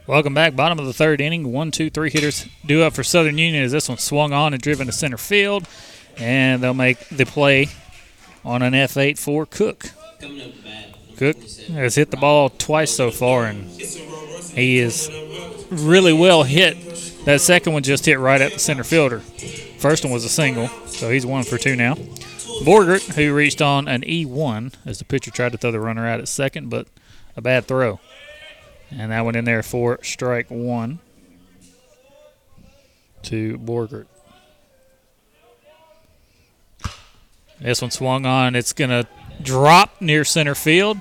[0.08, 0.56] Welcome back.
[0.56, 1.52] Bottom of the third inning.
[1.52, 4.60] One, two, three hitters due up for Southern Union as this one swung on and
[4.60, 5.68] driven to center field.
[6.18, 7.68] And they'll make the play
[8.44, 9.92] on an F8 for Cook.
[11.16, 11.36] Cook
[11.68, 15.08] has hit the ball twice so far, and he is
[15.70, 16.76] really well hit.
[17.24, 19.20] That second one just hit right at the center fielder.
[19.20, 21.94] First one was a single, so he's one for two now.
[22.64, 26.20] Borgert, who reached on an E1 as the pitcher tried to throw the runner out
[26.20, 26.86] at second, but
[27.36, 28.00] a bad throw.
[28.90, 30.98] And that went in there for strike one
[33.22, 34.06] to Borgert.
[37.60, 38.56] This one swung on.
[38.56, 39.06] It's going to
[39.40, 40.98] drop near center field.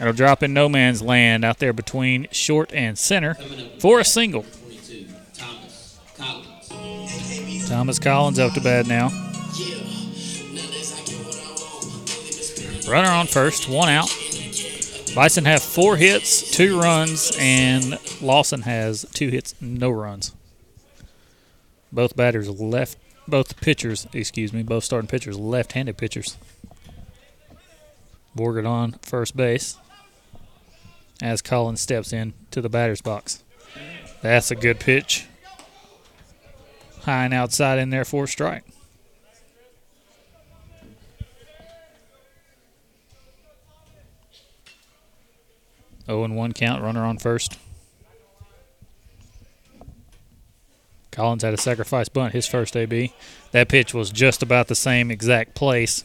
[0.00, 3.34] It'll drop in no man's land out there between short and center
[3.80, 4.46] for a single.
[7.68, 9.08] Thomas Collins up to bat now.
[12.90, 14.08] Runner on first, one out.
[15.14, 20.34] Bison have four hits, two runs, and Lawson has two hits, no runs.
[21.92, 22.96] Both batters left,
[23.26, 26.38] both pitchers, excuse me, both starting pitchers, left-handed pitchers.
[28.34, 29.76] Borgert on first base
[31.20, 33.42] as Collins steps in to the batter's box.
[34.22, 35.26] That's a good pitch.
[37.08, 38.64] High and outside in there for strike.
[46.06, 47.56] Oh and one count, runner on first.
[51.10, 53.14] Collins had a sacrifice bunt, his first AB.
[53.52, 56.04] That pitch was just about the same exact place,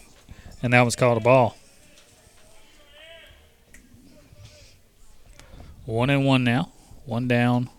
[0.62, 1.58] and that was called a ball.
[5.86, 6.72] One and one now.
[7.06, 7.70] One down.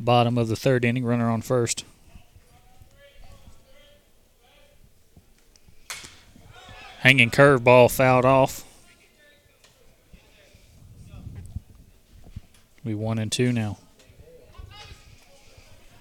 [0.00, 1.04] Bottom of the third inning.
[1.04, 1.84] Runner on first.
[7.04, 8.64] Hanging curveball fouled off.
[12.82, 13.76] We one and two now.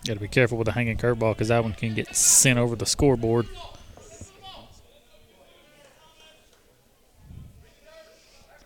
[0.08, 2.78] Got to be careful with the hanging curveball because that one can get sent over
[2.78, 3.49] the scoreboard.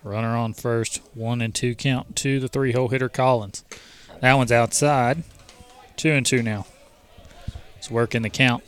[0.04, 3.66] Runner on first, one and two count to the three hole hitter Collins.
[4.22, 5.24] That one's outside.
[5.96, 6.68] Two and two now.
[7.78, 8.64] It's working the count.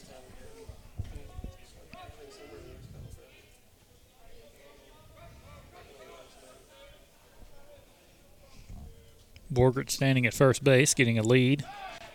[9.52, 11.66] Borgert standing at first base, getting a lead,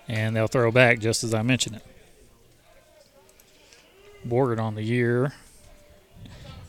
[0.08, 1.86] and they'll throw back just as I mentioned it.
[4.26, 5.32] Borgert on the year,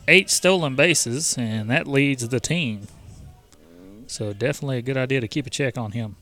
[0.08, 2.88] eight stolen bases, and that leads the team.
[4.06, 6.16] So definitely a good idea to keep a check on him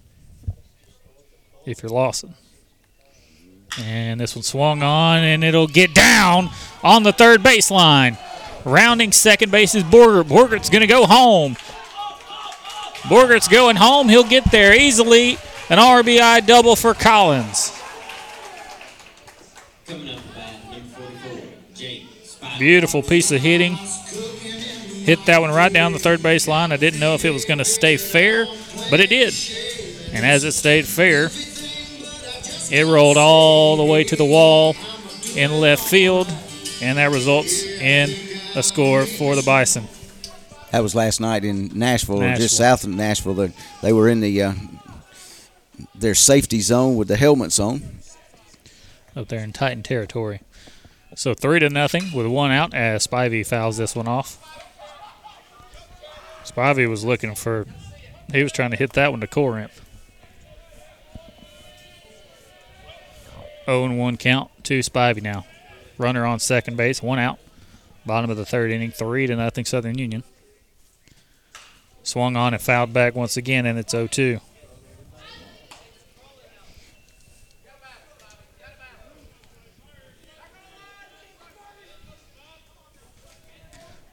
[1.66, 2.34] if you're Lawson.
[3.80, 6.50] And this one swung on, and it'll get down
[6.82, 8.16] on the third baseline.
[8.64, 10.24] Rounding second base is Borgert.
[10.24, 11.56] Borgert's going to go home.
[13.08, 14.08] Borgert's going home.
[14.08, 15.32] He'll get there easily.
[15.70, 17.72] An RBI double for Collins.
[22.58, 23.74] Beautiful piece of hitting.
[23.74, 26.72] Hit that one right down the third base line.
[26.72, 28.46] I didn't know if it was going to stay fair,
[28.90, 29.34] but it did.
[30.12, 31.28] And as it stayed fair,
[32.70, 34.74] it rolled all the way to the wall
[35.36, 36.32] in left field,
[36.80, 38.10] and that results in
[38.54, 39.88] a score for the Bison.
[40.74, 42.42] That was last night in Nashville, Nashville.
[42.42, 43.34] just south of Nashville.
[43.34, 44.54] They, they were in the uh,
[45.94, 47.80] their safety zone with the helmets on.
[49.14, 50.40] up there in Titan territory.
[51.14, 54.36] So three to nothing with one out as Spivey fouls this one off.
[56.44, 57.68] Spivey was looking for,
[58.32, 59.80] he was trying to hit that one to Corinth.
[63.66, 65.46] 0 and 1 count to Spivey now.
[65.98, 67.38] Runner on second base, one out.
[68.04, 70.24] Bottom of the third inning, three to nothing Southern Union.
[72.04, 74.38] Swung on and fouled back once again, and it's 0 2.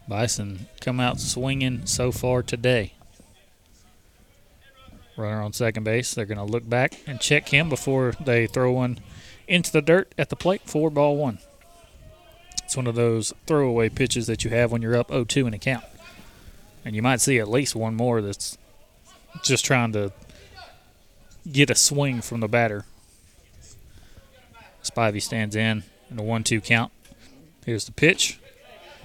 [0.07, 2.93] Bison come out swinging so far today.
[5.17, 6.13] Runner on second base.
[6.13, 8.99] They're going to look back and check him before they throw one
[9.47, 10.61] into the dirt at the plate.
[10.65, 11.39] Four ball one.
[12.63, 15.53] It's one of those throwaway pitches that you have when you're up 0 2 in
[15.53, 15.83] a count.
[16.83, 18.57] And you might see at least one more that's
[19.43, 20.11] just trying to
[21.51, 22.85] get a swing from the batter.
[24.83, 26.91] Spivey stands in in a 1 2 count.
[27.65, 28.39] Here's the pitch.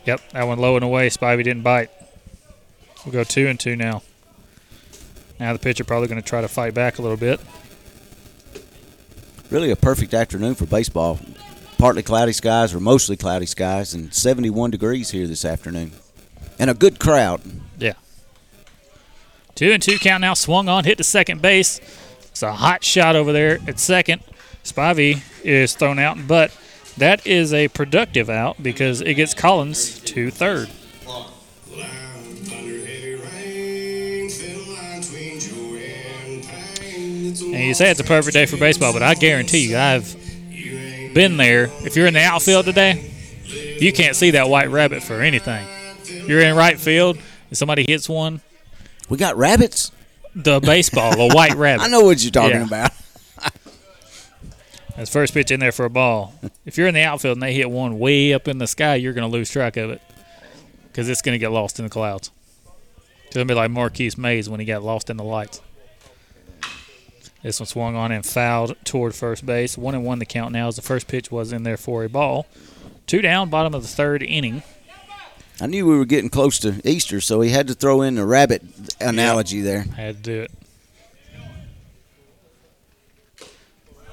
[0.07, 1.09] Yep, that one low and away.
[1.09, 1.91] Spivey didn't bite.
[3.05, 4.03] We'll go two and two now.
[5.39, 7.41] Now the pitcher probably going to try to fight back a little bit.
[9.51, 11.21] Really a perfect afternoon for baseball.
[11.79, 15.93] Partly cloudy skies or mostly cloudy skies, and 71 degrees here this afternoon.
[16.59, 17.43] And a good crowd.
[17.79, 17.95] Yeah.
[19.55, 20.35] Two and two count now.
[20.35, 21.81] Swung on, hit to second base.
[22.31, 24.23] It's a hot shot over there at second.
[24.65, 26.57] Spivey is thrown out, but
[26.97, 30.69] that is a productive out because it gets Collins to third.
[37.57, 40.15] And you say it's a perfect day for baseball, but I guarantee you, I've
[41.15, 41.71] been there.
[41.85, 43.11] If you're in the outfield today,
[43.81, 45.67] you can't see that white rabbit for anything.
[46.27, 47.19] You're in right field,
[47.49, 48.41] and somebody hits one.
[49.09, 49.93] We got rabbits?
[50.35, 51.85] The baseball, a white rabbit.
[51.85, 52.67] I know what you're talking Yeah.
[52.67, 52.93] about.
[54.97, 56.35] That's first pitch in there for a ball.
[56.65, 59.13] If you're in the outfield and they hit one way up in the sky, you're
[59.13, 60.01] going to lose track of it
[60.85, 62.31] because it's going to get lost in the clouds.
[63.27, 65.61] It's going to be like Marquise Mays when he got lost in the lights.
[67.43, 69.77] This one swung on and fouled toward first base.
[69.77, 72.09] One and one the count now as the first pitch was in there for a
[72.09, 72.47] ball.
[73.07, 74.63] Two down, bottom of the third inning.
[75.61, 78.27] I knew we were getting close to Easter, so he had to throw in the
[78.27, 78.63] rabbit
[79.01, 79.83] analogy there.
[79.83, 80.51] Had to do it.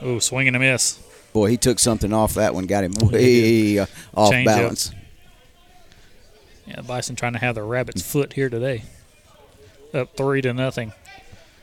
[0.01, 0.99] Oh, swing and a miss.
[1.33, 3.85] Boy, he took something off that one, got him way uh,
[4.15, 4.55] off Change up.
[4.55, 4.91] balance.
[6.65, 8.83] Yeah, Bison trying to have the rabbit's foot here today.
[9.93, 10.93] Up three to nothing.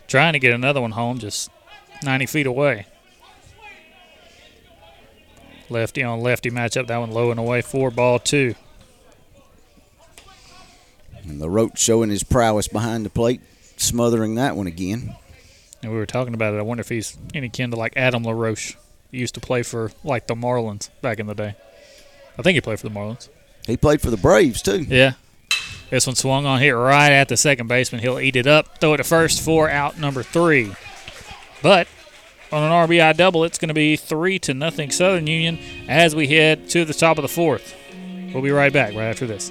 [0.09, 1.51] Trying to get another one home, just
[2.03, 2.87] 90 feet away.
[5.69, 6.89] Lefty on lefty matchup.
[6.89, 7.63] That one low and away.
[7.63, 8.55] Four ball two.
[11.25, 13.41] And LaRoche showing his prowess behind the plate.
[13.77, 15.17] smothering that one again.
[15.83, 16.59] And we were talking about it.
[16.59, 18.75] I wonder if he's any kin to like Adam LaRoche.
[19.11, 21.55] He used to play for like the Marlins back in the day.
[22.39, 23.29] I think he played for the Marlins.
[23.67, 24.83] He played for the Braves too.
[24.83, 25.13] Yeah.
[25.91, 28.01] This one swung on, hit right at the second baseman.
[28.01, 30.73] He'll eat it up, throw it to first, four out, number three.
[31.63, 31.89] But
[32.53, 35.59] on an RBI double, it's going to be three to nothing Southern Union
[35.89, 37.75] as we head to the top of the fourth.
[38.33, 39.51] We'll be right back right after this.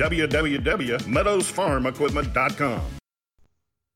[0.00, 2.99] www.meadowsfarmequipment.com.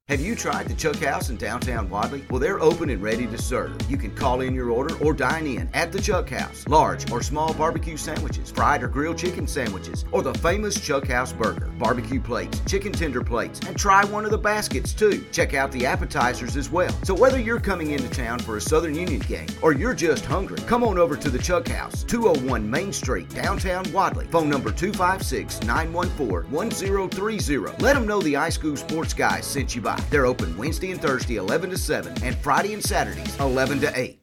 [0.08, 2.26] Have you tried the Chuck House in downtown Wadley?
[2.28, 3.74] Well, they're open and ready to serve.
[3.90, 6.68] You can call in your order or dine in at the Chuck House.
[6.68, 11.32] Large or small barbecue sandwiches, fried or grilled chicken sandwiches, or the famous Chuck House
[11.32, 15.24] burger, barbecue plates, chicken tender plates, and try one of the baskets too.
[15.32, 16.92] Check out the appetizers as well.
[17.02, 20.58] So whether you're coming into town for a Southern Union game or you're just hungry,
[20.66, 24.26] come on over to the Chuck House, 201 Main Street, downtown Wadley.
[24.26, 27.82] Phone number 256 914 1030.
[27.82, 29.93] Let them know the iSchool Sports Guys sent you by.
[30.10, 34.20] They're open Wednesday and Thursday 11 to 7 and Friday and Saturdays 11 to 8.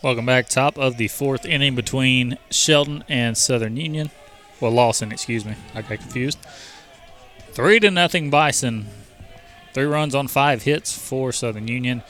[0.00, 0.48] Welcome back.
[0.48, 4.10] Top of the fourth inning between Shelton and Southern Union.
[4.60, 5.54] Well, Lawson, excuse me.
[5.74, 6.38] I got confused.
[7.50, 8.86] Three to nothing Bison.
[9.72, 12.02] Three runs on five hits for Southern Union.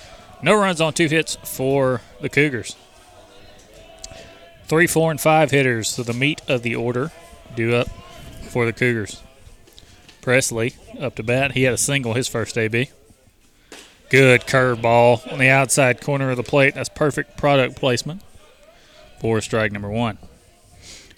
[0.42, 2.76] No runs on two hits for the Cougars.
[4.66, 5.88] Three, four, and five hitters.
[5.88, 7.11] So the meat of the order
[7.57, 7.88] due up
[8.51, 9.22] for the Cougars.
[10.29, 11.53] Presley up to bat.
[11.53, 12.91] He had a single his first AB.
[14.11, 16.74] Good curveball on the outside corner of the plate.
[16.74, 18.20] That's perfect product placement
[19.22, 20.18] for strike number one.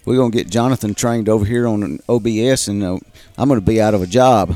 [0.05, 2.99] We're going to get Jonathan trained over here on an OBS, and uh,
[3.37, 4.55] I'm going to be out of a job.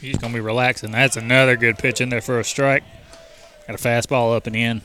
[0.00, 0.90] He's going to be relaxing.
[0.90, 2.84] That's another good pitch in there for a strike.
[3.66, 4.80] Got a fastball up and in.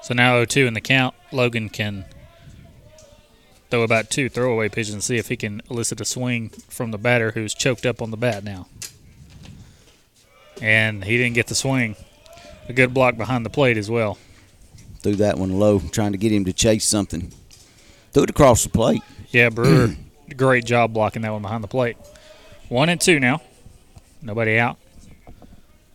[0.00, 1.14] So now 0 2 in the count.
[1.30, 2.06] Logan can
[3.74, 6.98] throw about two throwaway pitches and see if he can elicit a swing from the
[6.98, 8.68] batter who's choked up on the bat now.
[10.62, 11.96] And he didn't get the swing.
[12.68, 14.16] A good block behind the plate as well.
[15.00, 17.32] Threw that one low, trying to get him to chase something.
[18.12, 19.02] Threw it across the plate.
[19.30, 19.96] Yeah, Brewer,
[20.36, 21.96] great job blocking that one behind the plate.
[22.68, 23.42] One and two now.
[24.22, 24.78] Nobody out.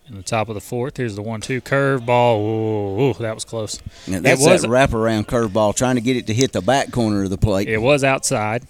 [0.10, 2.40] In the top of the fourth, here's the one-two curve ball.
[2.40, 3.80] Ooh, ooh, that was close.
[4.08, 6.92] Now, that's it was, that wraparound curveball, trying to get it to hit the back
[6.92, 7.70] corner of the plate.
[7.70, 8.66] It was outside.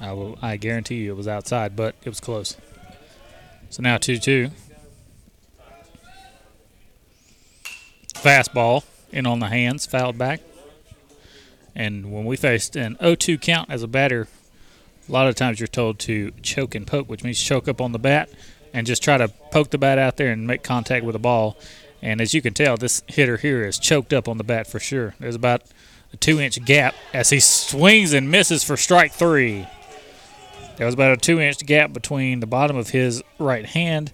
[0.00, 0.36] I will.
[0.42, 2.56] I guarantee you, it was outside, but it was close.
[3.70, 4.50] So now two-two.
[8.14, 10.40] Fastball in on the hands, fouled back.
[11.76, 14.28] And when we faced an 0-2 count as a batter,
[15.08, 17.92] a lot of times you're told to choke and poke, which means choke up on
[17.92, 18.28] the bat
[18.74, 21.56] and just try to poke the bat out there and make contact with the ball.
[22.02, 24.80] And as you can tell, this hitter here is choked up on the bat for
[24.80, 25.14] sure.
[25.18, 25.62] There's about
[26.12, 29.66] a two inch gap as he swings and misses for strike three.
[30.76, 34.12] There was about a two inch gap between the bottom of his right hand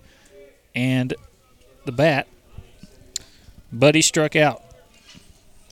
[0.75, 1.15] and
[1.87, 2.29] the bat.
[3.73, 4.63] But he struck out.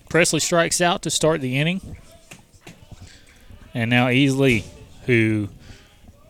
[0.08, 1.98] Presley strikes out to start the inning.
[3.74, 4.64] And now Easley,
[5.04, 5.50] who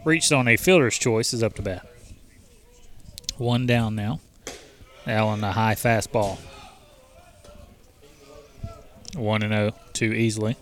[0.04, 1.86] reached on a fielder's choice, is up to bat.
[3.38, 4.20] One down now.
[5.06, 6.38] Allen, a high fastball.
[9.14, 10.56] 1 and 0 to Easley.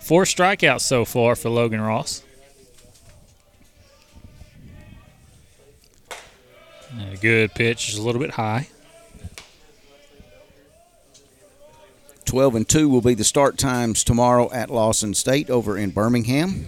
[0.00, 2.22] Four strikeouts so far for Logan Ross.
[6.90, 8.68] And a good pitch, just a little bit high.
[12.26, 16.66] 12 and 2 will be the start times tomorrow at Lawson State over in Birmingham.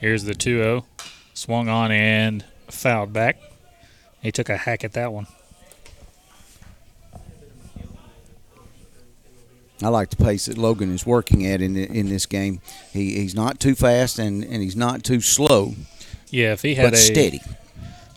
[0.00, 0.86] Here's the 2 0.
[1.42, 3.36] Swung on and fouled back.
[4.20, 5.26] He took a hack at that one.
[9.82, 12.60] I like the pace that Logan is working at in in this game.
[12.92, 15.74] He he's not too fast and, and he's not too slow.
[16.30, 17.40] Yeah, if he had but a steady.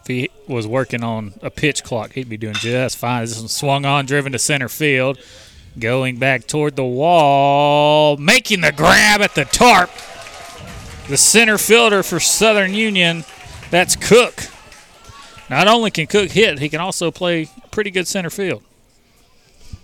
[0.02, 3.24] If he was working on a pitch clock, he'd be doing just fine.
[3.24, 5.18] This one swung on, driven to center field,
[5.80, 9.90] going back toward the wall, making the grab at the tarp.
[11.08, 13.26] The center fielder for Southern Union,
[13.70, 14.46] that's Cook.
[15.50, 18.64] Not only can Cook hit, he can also play pretty good center field.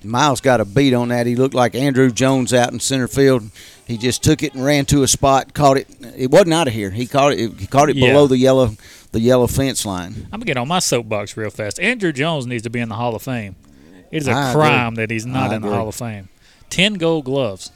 [0.04, 1.28] Miles got a beat on that.
[1.28, 3.44] He looked like Andruw Jones out in center field.
[3.86, 5.88] He just took it and ran to a spot, caught it.
[6.18, 6.90] It wasn't out of here.
[6.90, 7.54] He caught it.
[7.60, 8.08] He caught it Yeah.
[8.10, 8.76] below the yellow
[9.12, 10.24] the yellow fence line.
[10.32, 11.78] I'm gonna get on my soapbox real fast.
[11.78, 13.56] Andruw Jones needs to be in the Hall of Fame.
[14.10, 14.62] It is a I agree.
[14.62, 15.78] crime that he's not I in the agree.
[15.78, 16.30] Hall of Fame.
[16.72, 17.72] Ten Gold Gloves,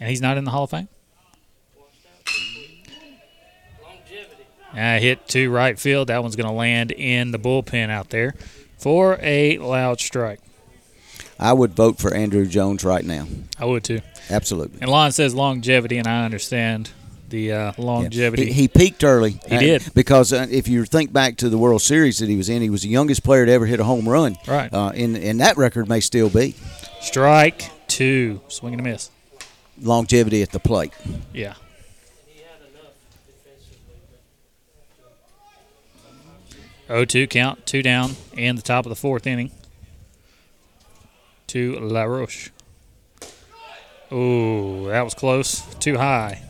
[0.00, 0.88] and he's not in the Hall of Fame.
[4.72, 6.08] I hit two right field.
[6.08, 8.34] That one's gonna land in the bullpen out there
[8.78, 10.40] for a loud strike.
[11.38, 13.26] I would vote for Andruw Jones right now.
[13.58, 14.00] I would too.
[14.28, 14.78] Absolutely.
[14.82, 16.90] And Lon says longevity, and I understand
[17.30, 18.46] the uh, longevity.
[18.46, 19.40] He, he peaked early.
[19.48, 19.94] He did.
[19.94, 22.70] because uh, if you think back to the World Series that he was in, he
[22.70, 24.36] was the youngest player to ever hit a home run.
[24.46, 24.72] Right.
[24.72, 26.54] Uh, and and that record may still be
[27.00, 29.10] Strike two, swing and a miss.
[29.80, 30.92] longevity at the plate.
[31.32, 31.54] Yeah.
[36.92, 39.52] Oh two count, two down, and the top of the fourth inning.
[41.46, 42.50] To LaRoche.
[44.12, 45.62] Ooh, that was close.
[45.76, 46.42] Too high.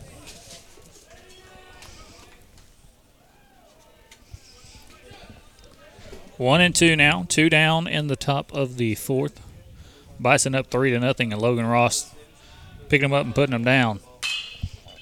[6.37, 7.27] One and two now.
[7.29, 9.39] Two down in the top of the fourth.
[10.19, 12.11] Bison up three to nothing, and Logan Ross
[12.89, 13.99] picking them up and putting them down.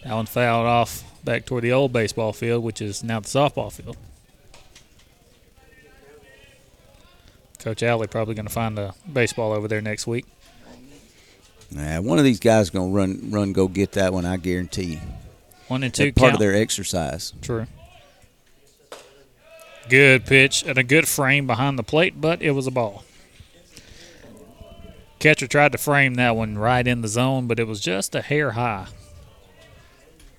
[0.04, 3.96] One fouled off back toward the old baseball field, which is now the softball field.
[7.60, 10.26] Coach Alley probably going to find a baseball over there next week.
[11.72, 14.26] Nah, one of these guys gonna run run go get that one.
[14.26, 15.00] I guarantee you.
[15.68, 16.34] One and two part count.
[16.34, 17.34] of their exercise.
[17.42, 17.68] True.
[19.88, 23.04] Good pitch and a good frame behind the plate, but it was a ball.
[25.20, 28.22] Catcher tried to frame that one right in the zone, but it was just a
[28.22, 28.88] hair high.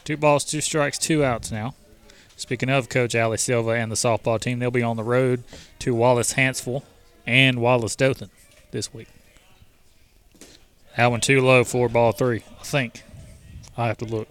[0.05, 1.75] Two balls, two strikes, two outs now.
[2.35, 5.45] Speaking of Coach Ali Silva and the softball team, they'll be on the road
[5.81, 6.83] to Wallace Hanceville
[7.31, 8.29] and Wallace Dothan
[8.73, 9.07] this week.
[10.97, 13.05] That one too low for ball three, I think.
[13.77, 14.29] I have to look.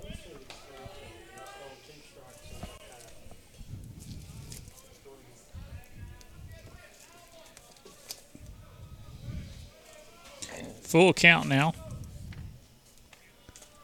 [10.84, 11.74] Full count now.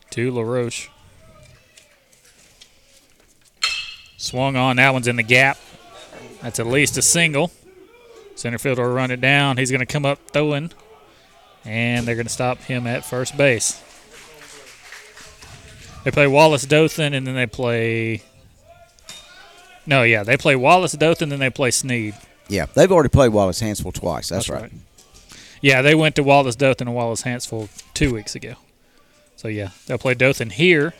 [0.09, 0.89] To LaRoche.
[4.17, 4.75] Swung on.
[4.75, 5.57] That one's in the gap.
[6.41, 7.51] That's at least a single.
[8.35, 9.57] Center fielder will run it down.
[9.57, 10.71] He's going to come up throwing.
[11.63, 13.81] And they're going to stop him at first base.
[16.03, 18.21] They play Wallace Dothan and then they play.
[19.87, 20.23] No, yeah.
[20.23, 22.13] They play Wallace Dothan, then they play Snead.
[22.47, 24.29] Yeah, they've already played Wallace Hanceville twice.
[24.29, 24.71] That's, That's right.
[25.61, 28.53] Yeah, they went to Wallace Dothan and Wallace Hanceville two weeks ago.
[29.35, 30.93] So yeah, they'll play Dothan here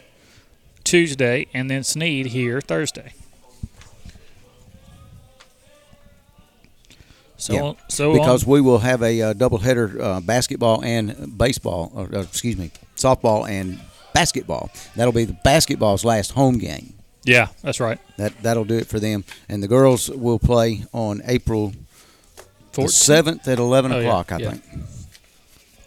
[0.84, 3.14] Tuesday and then Snead here Thursday.
[7.38, 11.92] So Yeah, so because on- we will have a uh, doubleheader uh, basketball and baseball,
[11.94, 13.80] or, uh, excuse me, softball and
[14.14, 14.70] basketball.
[14.96, 16.94] That'll be the basketball's last home game.
[17.24, 18.00] yeah, that's right.
[18.18, 19.26] That that'll do it for them.
[19.50, 21.74] And the girls will play on April
[22.88, 24.32] seventh at eleven Oh, yeah, o'clock.
[24.32, 24.52] I yeah.
[24.52, 24.84] think.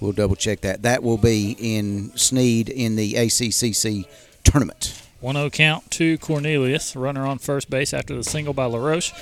[0.01, 0.83] We'll double check that.
[0.83, 4.07] That will be in Snead in the ACCC
[4.45, 4.95] tournament.
[5.21, 9.13] 1 0 count to Cornelius, runner on first base after the single by LaRoche.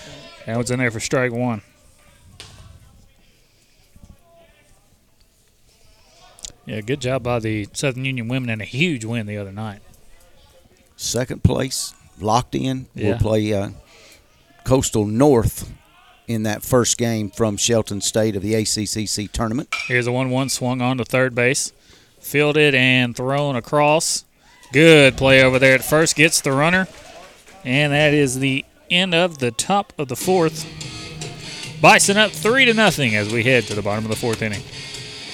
[0.45, 1.63] That was in there for strike one.
[6.67, 9.81] Yeah, good job by the Southern Union women and a huge win the other night.
[10.97, 12.87] Second place, locked in.
[12.95, 13.11] Yeah.
[13.11, 13.71] We'll play uh,
[14.65, 15.73] Coastal North
[16.27, 19.73] in that first game from Shelton State of the ACCC tournament.
[19.87, 21.73] Here's a 1 1 swung on to third base.
[22.19, 24.25] Fielded and thrown across.
[24.73, 26.17] Good play over there at first.
[26.17, 26.89] Gets the runner.
[27.65, 30.67] And that is the end of the top of the fourth.
[31.81, 34.63] Bison up 3 to nothing as we head to the bottom of the fourth inning.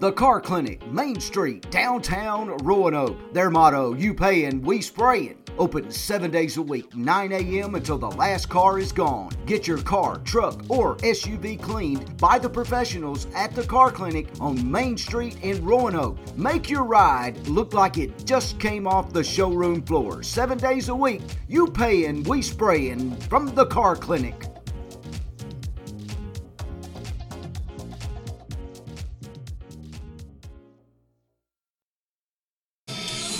[0.00, 3.32] The Car Clinic, Main Street, downtown Roanoke.
[3.32, 5.42] Their motto, you pay and we spraying.
[5.58, 7.74] Open seven days a week, 9 a.m.
[7.74, 9.32] until the last car is gone.
[9.44, 14.70] Get your car, truck, or SUV cleaned by the professionals at the Car Clinic on
[14.70, 16.16] Main Street in Roanoke.
[16.36, 20.22] Make your ride look like it just came off the showroom floor.
[20.22, 24.44] Seven days a week, you pay and we spraying from the Car Clinic.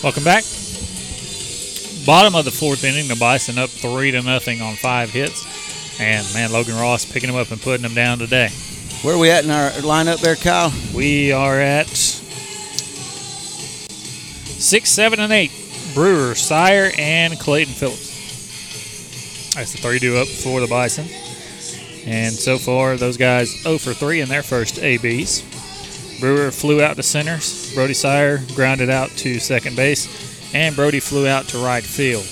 [0.00, 0.44] Welcome back.
[2.06, 5.44] Bottom of the fourth inning, the Bison up three to nothing on five hits,
[6.00, 8.48] and man, Logan Ross picking them up and putting them down today.
[9.02, 10.72] Where are we at in our lineup there, Kyle?
[10.94, 11.88] We are at
[14.58, 15.50] six, seven, and eight.
[15.94, 19.54] Brewer, Sire, and Clayton Phillips.
[19.56, 21.06] That's the three due up for the Bison.
[22.06, 25.42] And so far, those guys 0 for 3 in their first ABs.
[26.20, 27.72] Brewer flew out to centers.
[27.74, 30.08] Brody Sire grounded out to second base.
[30.54, 32.24] And Brody flew out to right field.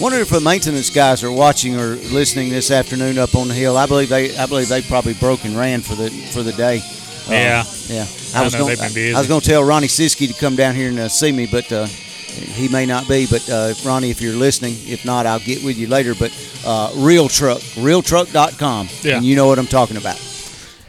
[0.00, 3.76] Wonder if the maintenance guys are watching or listening this afternoon up on the hill.
[3.78, 6.78] I believe they, I believe they probably broke and ran for the for the day.
[7.28, 7.64] Uh, Yeah.
[7.88, 8.06] yeah.
[8.34, 9.14] I was they've been busy.
[9.14, 11.46] I was going to tell Ronnie Siski to come down here and uh, see me,
[11.46, 13.26] but uh, he may not be.
[13.26, 16.14] But uh, Ronnie, if you're listening, if not, I'll get with you later.
[16.14, 16.30] But
[16.66, 19.16] uh, Real Truck, RealTruck.com, Yeah.
[19.16, 20.20] and you know what I'm talking about.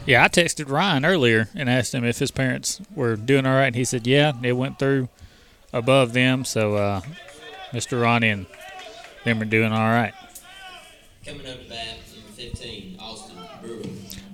[0.08, 3.66] Yeah, I texted Ryan earlier and asked him if his parents were doing all right.
[3.66, 5.10] And he said, yeah, it went through
[5.70, 6.46] above them.
[6.46, 7.02] So uh,
[7.72, 8.00] Mr.
[8.00, 8.46] Ronnie and
[9.24, 10.14] them are doing all right.
[11.26, 13.82] Coming up to bat, number 15, Austin Brewer.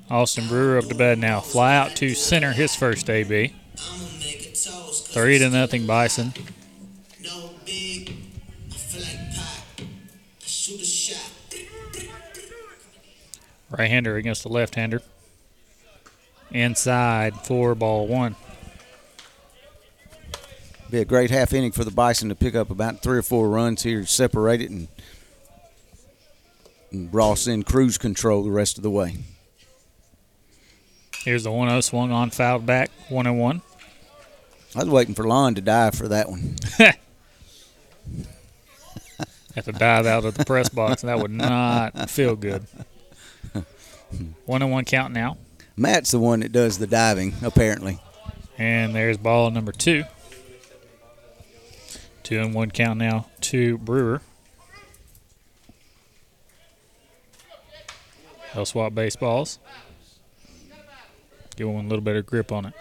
[0.08, 1.40] Austin Brewer up to bat now.
[1.40, 3.52] Fly out to center his first AB.
[3.74, 6.32] Three to nothing Bison.
[13.76, 15.02] Right hander against the left hander.
[16.54, 18.36] Inside for ball one.
[20.88, 23.48] Be a great half inning for the Bison to pick up about three or four
[23.48, 24.86] runs here, separate it, and,
[26.92, 29.16] and Ross in cruise control the rest of the way.
[31.24, 33.62] Here's the 1 0 swung on, fouled back, 1 and 1.
[34.76, 36.54] I was waiting for Lon to dive for that one.
[39.56, 41.02] Have to dive out of the press box.
[41.02, 42.64] That would not feel good.
[44.46, 45.36] 1 and 1 count now.
[45.76, 47.98] Matt's the one that does the diving, apparently.
[48.58, 50.04] And there's ball number two.
[52.22, 54.20] Two and one count now to Brewer.
[58.54, 59.58] They'll swap baseballs.
[61.56, 62.74] Give one a little better grip on it.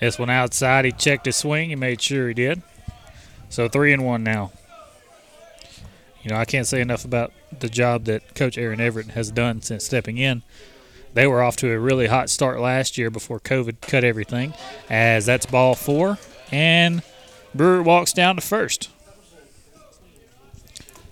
[0.00, 0.84] This one outside.
[0.84, 1.70] He checked his swing.
[1.70, 2.62] He made sure he did.
[3.48, 4.52] So three and one now.
[6.22, 9.62] You know, I can't say enough about the job that Coach Aaron Everett has done
[9.62, 10.42] since stepping in.
[11.14, 14.52] They were off to a really hot start last year before COVID cut everything,
[14.90, 16.18] as that's ball four,
[16.52, 17.02] and
[17.54, 18.90] Brewer walks down to first.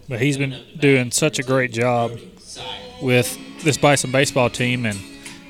[0.08, 2.18] But he's been doing such a great job
[3.02, 4.98] with this Bison baseball team, and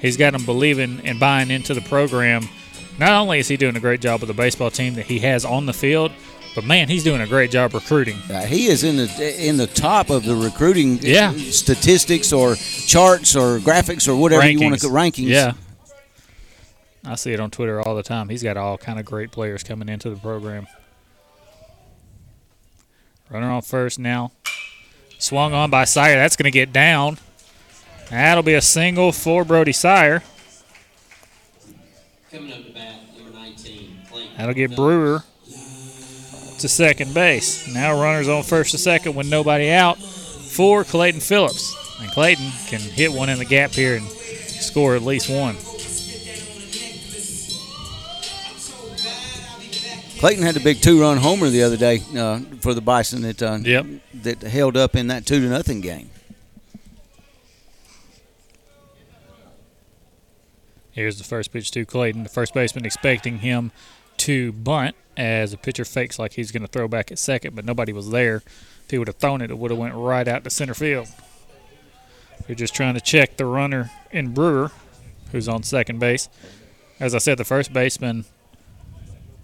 [0.01, 2.49] he's got them believing and buying into the program.
[2.99, 5.45] Not only is he doing a great job with the baseball team that he has
[5.45, 6.13] on the field,
[6.57, 8.17] but man, he's doing a great job recruiting.
[8.31, 11.33] Uh, he is in the in the top of the recruiting Yeah.
[11.37, 15.29] statistics or charts or graphics or whatever you want to rankings.
[15.29, 15.53] Yeah.
[17.05, 18.31] I see it on Twitter all the time.
[18.31, 20.67] He's got all kind of great players coming into the program.
[23.31, 24.33] Runner on first now.
[25.19, 26.17] Swung on by Sire.
[26.17, 27.19] That's going to get down.
[28.11, 30.23] That'll be a single for Brody Sire.
[32.31, 34.37] Coming up to bat, number 19, Clayton.
[34.39, 35.23] That'll get Brewer
[36.59, 37.67] to second base.
[37.73, 41.75] Now runners on first to second with nobody out for Clayton Phillips.
[42.01, 45.57] And Clayton can hit one in the gap here and score at least one.
[50.19, 53.59] Clayton had a big two-run homer the other day uh, for the Bison that uh,
[53.63, 53.87] Yep.
[54.23, 56.11] that held up in that two to nothing game.
[60.93, 62.23] Here's the first pitch to Clayton.
[62.23, 63.73] The first baseman expecting him
[64.19, 67.65] to bunt as the pitcher fakes like he's going to throw back at second, but
[67.65, 68.37] nobody was there.
[68.85, 71.09] If he would have thrown it, it would have went right out to center field.
[72.47, 74.71] They're just trying to check the runner in Brewer,
[75.33, 76.29] who's on second base.
[77.01, 78.25] As I said, the first baseman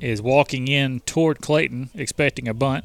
[0.00, 2.84] is walking in toward Clayton, expecting a bunt.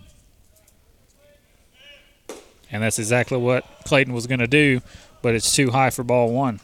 [2.72, 4.82] And that's exactly what Clayton was going to do,
[5.22, 6.60] but it's too high for ball one.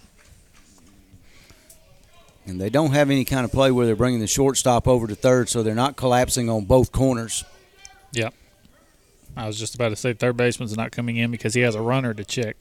[2.46, 5.16] And they don't have any kind of play where they're bringing the shortstop over to
[5.16, 7.46] third, so they're not collapsing on both corners.
[8.12, 8.34] Yep.
[9.36, 11.82] I was just about to say third baseman's not coming in because he has a
[11.82, 12.58] runner to check.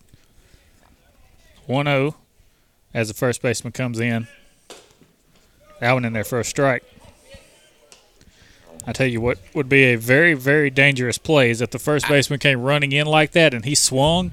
[1.66, 2.16] 1 0
[2.95, 4.28] as the first baseman comes in.
[5.80, 6.85] That one in there for a strike.
[8.87, 12.09] I tell you what would be a very, very dangerous play is if the first
[12.09, 14.33] baseman came running in like that and he swung.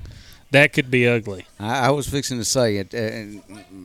[0.51, 1.45] That could be ugly.
[1.59, 3.43] I, I was fixing to say it, uh, and,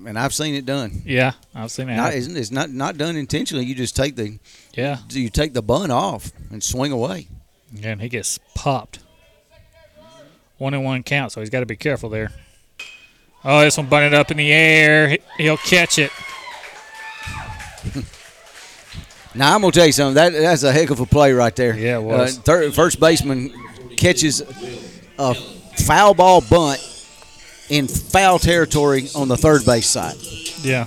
[0.09, 1.03] and I've seen it done.
[1.05, 1.97] Yeah, I've seen that.
[1.97, 3.67] Not, it's, not not done intentionally.
[3.67, 4.39] You just take the
[4.73, 4.99] Yeah.
[5.11, 7.29] you take the bun off and swing away.
[7.83, 9.01] And he gets popped.
[10.57, 12.31] One and one count, so he's got to be careful there.
[13.45, 15.09] Oh, this one bunted up in the air.
[15.09, 16.11] He- He'll catch it.
[19.37, 20.15] Now I'm gonna tell you something.
[20.15, 21.77] That that's a heck of a play right there.
[21.77, 22.39] Yeah, it was.
[22.39, 23.53] Uh, third, first baseman
[23.97, 24.43] catches
[25.19, 25.35] a
[25.77, 26.81] foul ball bunt
[27.69, 30.17] in foul territory on the third base side.
[30.63, 30.87] Yeah.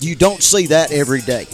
[0.00, 1.46] You don't see that every day.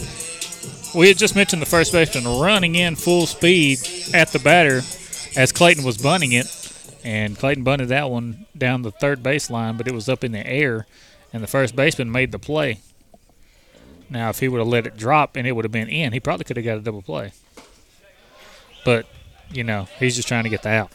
[0.95, 3.79] We had just mentioned the first baseman running in full speed
[4.13, 4.81] at the batter
[5.35, 6.47] as Clayton was bunting it,
[7.03, 10.47] and Clayton bunted that one down the third baseline, but it was up in the
[10.47, 10.87] air,
[11.33, 12.79] and the first baseman made the play.
[14.09, 16.19] Now, if he would have let it drop and it would have been in, he
[16.19, 17.33] probably could have got a double play.
[18.85, 19.05] But,
[19.51, 20.91] you know, he's just trying to get the out.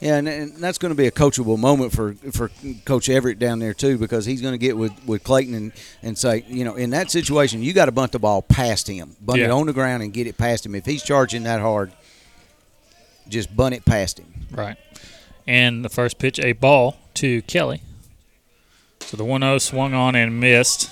[0.00, 2.50] Yeah, and, and that's going to be a coachable moment for for
[2.84, 5.72] Coach Everett down there too, because he's going to get with, with Clayton and,
[6.02, 9.16] and say, you know, in that situation, you got to bunt the ball past him,
[9.22, 10.74] bunt it on the ground and get it past him.
[10.74, 11.92] If he's charging that hard,
[13.28, 14.32] just bunt it past him.
[14.50, 14.76] Right.
[15.46, 17.82] And the first pitch, a ball to Kelly.
[19.00, 20.90] So the 1 0 swung on and missed.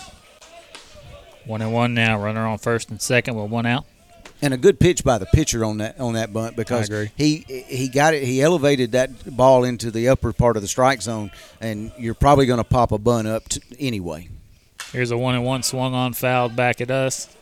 [1.47, 2.23] 1 and 1 now.
[2.23, 3.85] Runner on first and second with one out.
[4.45, 7.89] And a good pitch by the pitcher on that on that bunt because he he
[7.89, 8.23] got it.
[8.25, 11.31] He elevated that ball into the upper part of the strike zone,
[11.63, 14.29] and you're probably going to pop a bunt up to, anyway.
[14.93, 17.35] Here's a 1 and 1 swung on, fouled back at us.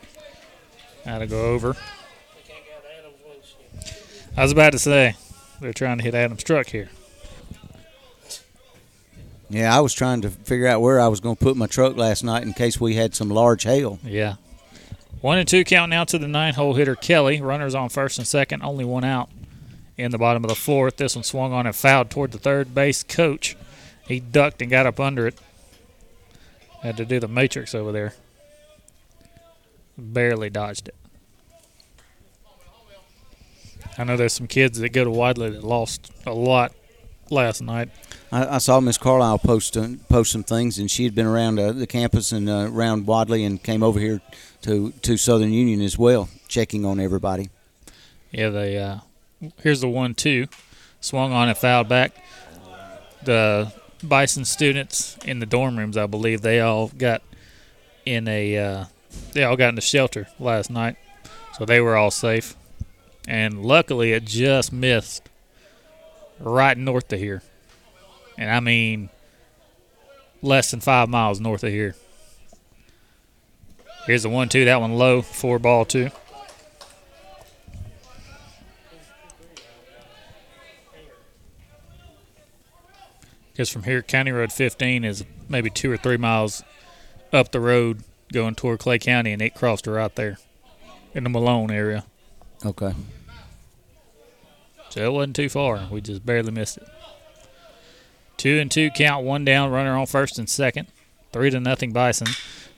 [1.05, 1.77] Had to go over.
[4.37, 5.17] I was about to say,
[5.61, 6.89] they're trying to hit Adam's truck here.
[9.51, 11.97] Yeah, I was trying to figure out where I was going to put my truck
[11.97, 13.99] last night in case we had some large hail.
[14.03, 14.37] Yeah.
[15.23, 17.41] One and two count now to the nine hole hitter Kelly.
[17.41, 19.31] Runners on first and second, only one out
[19.97, 20.97] in the bottom of the fourth.
[20.97, 23.57] This one swung on and fouled toward the third base coach.
[24.09, 25.39] He ducked and got up under it.
[26.83, 28.15] Had to do the matrix over there.
[29.97, 30.97] Barely dodged it.
[33.97, 36.73] I know there's some kids that go to Wadley that lost a lot
[37.31, 37.91] last night.
[38.33, 41.61] I, I saw Miss Carlisle post uh, post some things, and she had been around
[41.61, 44.21] uh, the campus and uh, around Wadley, and came over here
[44.63, 47.51] to to Southern Union as well, checking on everybody.
[48.31, 48.79] Yeah, they.
[48.79, 48.99] Uh,
[49.63, 50.49] here's the one two,
[51.01, 52.13] swung on and fouled back.
[53.25, 57.23] The Bison students in the dorm rooms, I believe, they all got
[58.05, 58.57] in a.
[58.57, 58.85] Uh,
[59.33, 60.97] they all got in the shelter last night,
[61.59, 62.57] so they were all safe.
[63.29, 65.29] And luckily, it just missed
[66.41, 67.43] right north of here,
[68.37, 69.11] and I mean
[70.41, 71.95] less than five miles north of here.
[74.07, 74.65] Here's the one two.
[74.65, 76.11] That one low, four ball two.
[83.53, 86.65] Because from here, County Road 15 is maybe two or three miles
[87.33, 90.39] up the road going toward Clay County, and it crossed right there
[91.15, 92.05] in the Malone area.
[92.65, 92.95] Okay.
[94.89, 95.87] So it wasn't too far.
[95.91, 96.89] We just barely missed it.
[98.37, 100.89] Two and two count, one down, runner on first and second.
[101.33, 102.29] Three to nothing Bison.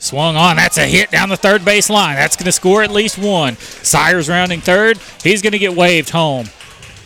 [0.05, 0.56] Swung on.
[0.56, 2.16] That's a hit down the third base line.
[2.16, 3.56] That's going to score at least one.
[3.56, 4.98] Sires rounding third.
[5.22, 6.48] He's going to get waved home.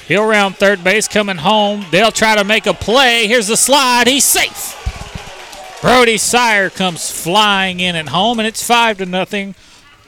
[0.09, 1.87] He'll round third base coming home.
[1.93, 3.29] They'll try to make a play.
[3.29, 4.09] Here's the slide.
[4.09, 4.75] He's safe.
[5.81, 9.55] Brody Sire comes flying in at home, and it's five to nothing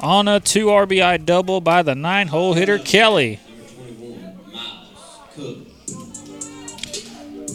[0.01, 3.39] on a two RBI double by the nine hole hitter Kelly.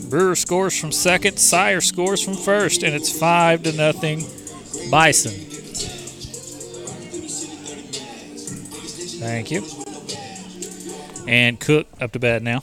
[0.10, 4.24] Brewer scores from second, Sire scores from first, and it's five to nothing
[4.90, 5.32] Bison.
[9.20, 9.64] Thank you.
[11.28, 12.62] And Cook up to bat now.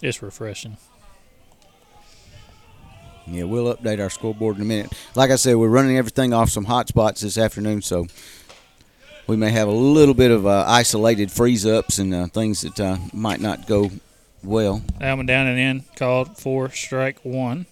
[0.00, 0.76] It's refreshing.
[3.26, 4.92] Yeah, we'll update our scoreboard in a minute.
[5.14, 8.06] Like I said, we're running everything off some hot spots this afternoon, so
[9.28, 12.80] we may have a little bit of uh, isolated freeze ups and uh, things that
[12.80, 13.90] uh, might not go
[14.42, 14.82] well.
[14.98, 17.66] One down and in, called for strike one.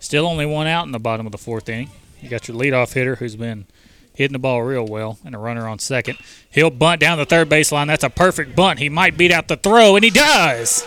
[0.00, 1.90] Still only one out in the bottom of the fourth inning.
[2.20, 3.66] You got your leadoff hitter who's been
[4.14, 6.16] hitting the ball real well, and a runner on second.
[6.50, 7.88] He'll bunt down the third base line.
[7.88, 8.78] That's a perfect bunt.
[8.78, 10.86] He might beat out the throw, and he does.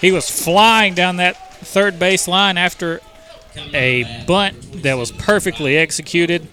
[0.00, 3.00] He was flying down that third base line after
[3.72, 6.48] a bunt that was perfectly executed.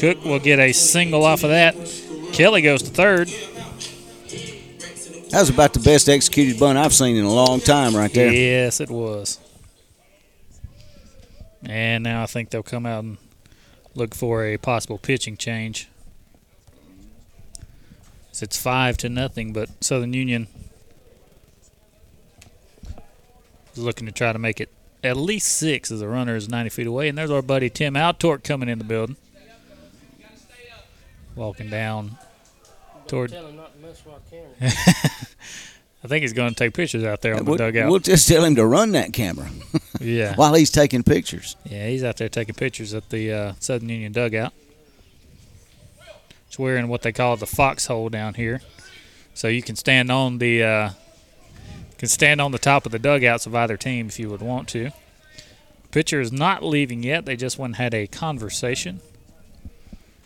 [0.00, 1.74] Cook will get a single off of that.
[2.32, 3.28] Kelly goes to third.
[5.28, 8.32] That was about the best executed bunt I've seen in a long time, right there.
[8.32, 9.38] Yes, it was.
[11.64, 13.18] And now I think they'll come out and
[13.94, 15.86] look for a possible pitching change.
[18.32, 20.46] So It's five to nothing, but Southern Union
[23.74, 24.70] is looking to try to make it
[25.04, 27.08] at least six as the runner is 90 feet away.
[27.08, 29.16] And there's our buddy Tim Altork coming in the building.
[31.36, 32.16] Walking down
[33.06, 33.32] toward.
[36.02, 37.90] I think he's going to take pictures out there on we'll, the dugout.
[37.90, 39.50] We'll just tell him to run that camera.
[40.02, 40.34] Yeah.
[40.34, 41.56] While he's taking pictures.
[41.64, 44.54] Yeah, he's out there taking pictures at the uh, Southern Union dugout.
[46.48, 48.62] He's wearing what they call the foxhole down here,
[49.34, 50.90] so you can stand on the uh,
[51.98, 54.68] can stand on the top of the dugouts of either team if you would want
[54.70, 54.90] to.
[55.90, 57.26] Pitcher is not leaving yet.
[57.26, 59.00] They just went and had a conversation,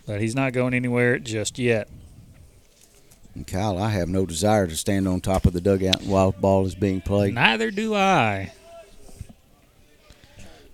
[0.06, 1.88] but he's not going anywhere just yet.
[3.34, 6.66] And Kyle, I have no desire to stand on top of the dugout while ball
[6.66, 7.34] is being played.
[7.34, 8.52] Neither do I.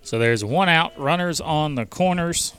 [0.03, 2.53] So there's one out, runners on the corners.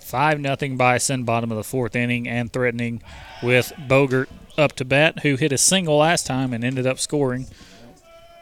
[0.00, 3.02] Five nothing Bison, bottom of the fourth inning, and threatening
[3.42, 4.28] with Bogert
[4.58, 7.46] up to bat, who hit a single last time and ended up scoring.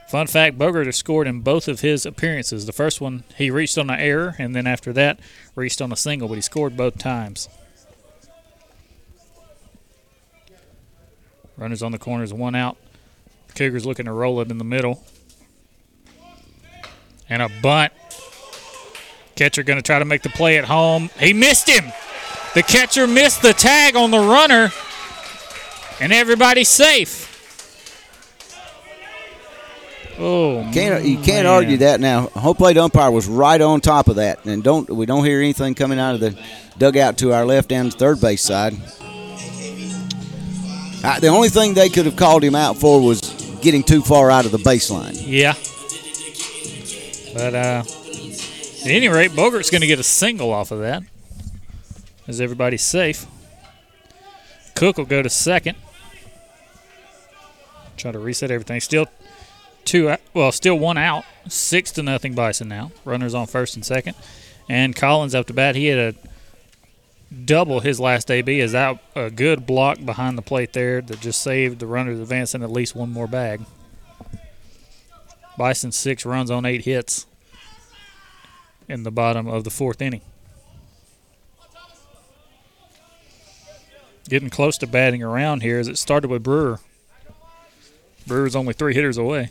[0.08, 2.64] Fun fact: Bogart has scored in both of his appearances.
[2.64, 5.20] The first one he reached on an error, and then after that
[5.54, 7.48] reached on a single, but he scored both times.
[11.58, 12.78] Runners on the corners, one out.
[13.54, 15.04] Cougars looking to roll it in the middle.
[17.28, 17.92] And a bunt.
[19.34, 21.10] Catcher going to try to make the play at home.
[21.18, 21.92] He missed him.
[22.54, 24.70] The catcher missed the tag on the runner.
[26.00, 27.27] And everybody's safe.
[30.20, 31.46] Oh, Can't you can't man.
[31.46, 32.22] argue that now.
[32.28, 35.74] Home plate umpire was right on top of that, and don't we don't hear anything
[35.76, 36.36] coming out of the
[36.76, 38.74] dugout to our left and third base side.
[41.04, 43.20] Uh, the only thing they could have called him out for was
[43.62, 45.14] getting too far out of the baseline.
[45.24, 45.54] Yeah.
[47.34, 47.84] But uh,
[48.84, 51.04] at any rate, Bogart's going to get a single off of that.
[52.26, 53.26] Is everybody safe.
[54.74, 55.76] Cook will go to second.
[57.96, 58.80] Try to reset everything.
[58.80, 59.06] Still
[59.88, 60.10] two.
[60.10, 61.24] out- Well, still one out.
[61.48, 62.92] Six to nothing Bison now.
[63.04, 64.14] Runners on first and second.
[64.68, 65.74] And Collins up to bat.
[65.76, 66.14] He had a
[67.44, 68.60] double his last AB.
[68.60, 72.62] Is that a good block behind the plate there that just saved the runners advancing
[72.62, 73.62] at least one more bag.
[75.56, 77.26] Bison six runs on eight hits
[78.88, 80.20] in the bottom of the fourth inning.
[84.28, 86.80] Getting close to batting around here as it started with Brewer.
[88.26, 89.48] Brewer's only three hitters away.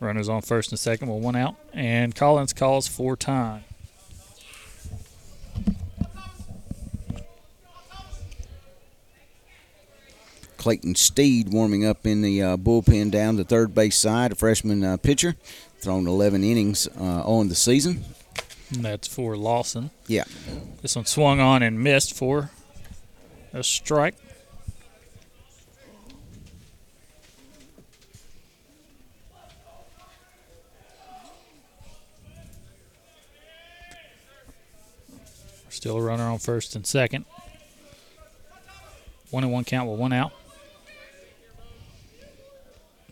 [0.00, 3.64] Runners on first and second with one out, and Collins calls for time.
[10.64, 14.82] Clayton Steed warming up in the uh, bullpen down the third base side, a freshman
[14.82, 15.36] uh, pitcher,
[15.78, 18.02] thrown 11 innings uh, on the season.
[18.72, 19.90] And that's for Lawson.
[20.06, 20.24] Yeah.
[20.80, 22.50] This one swung on and missed for
[23.52, 24.14] a strike.
[35.84, 37.26] Still a runner on first and second.
[39.30, 40.32] One and one count with one out.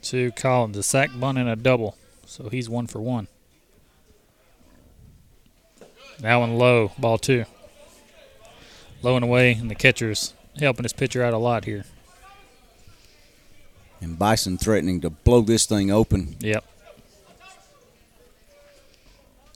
[0.04, 1.98] To Collins, a sack bunt and a double.
[2.24, 3.28] So he's one for one.
[6.20, 7.44] That one low, ball two.
[9.02, 11.84] Low and away, and the catcher's helping his pitcher out a lot here.
[14.00, 16.36] And Bison threatening to blow this thing open.
[16.40, 16.64] Yep.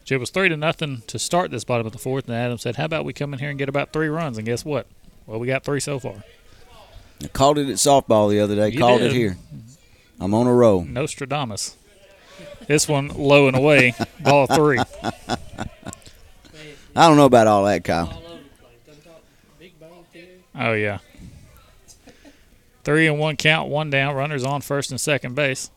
[0.08, 2.76] It was three to nothing to start this bottom of the fourth, and Adam said,
[2.76, 4.86] "How about we come in here and get about three runs?" And guess what?
[5.26, 6.22] Well, we got three so far.
[7.22, 8.68] I called it at softball the other day.
[8.68, 9.10] You called did.
[9.10, 9.36] it here.
[10.20, 10.84] I'm on a roll.
[10.84, 11.76] Nostradamus.
[12.68, 14.78] This one low and away, ball three.
[14.78, 15.38] I
[17.08, 18.22] don't know about all that, Kyle.
[20.54, 20.98] Oh yeah.
[22.84, 24.14] Three and one count, one down.
[24.14, 25.70] Runners on first and second base.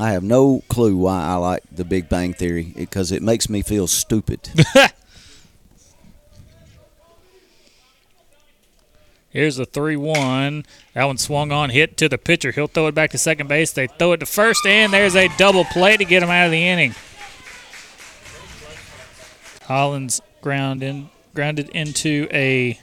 [0.00, 3.60] I have no clue why I like the Big Bang Theory because it makes me
[3.60, 4.48] feel stupid.
[9.28, 10.64] Here's the 3 1.
[10.94, 12.50] That one swung on, hit to the pitcher.
[12.50, 13.72] He'll throw it back to second base.
[13.72, 16.50] They throw it to first, and there's a double play to get him out of
[16.50, 16.94] the inning.
[19.60, 22.80] Collins ground in, grounded into a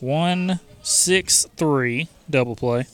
[0.00, 2.86] 1 6 3 double play.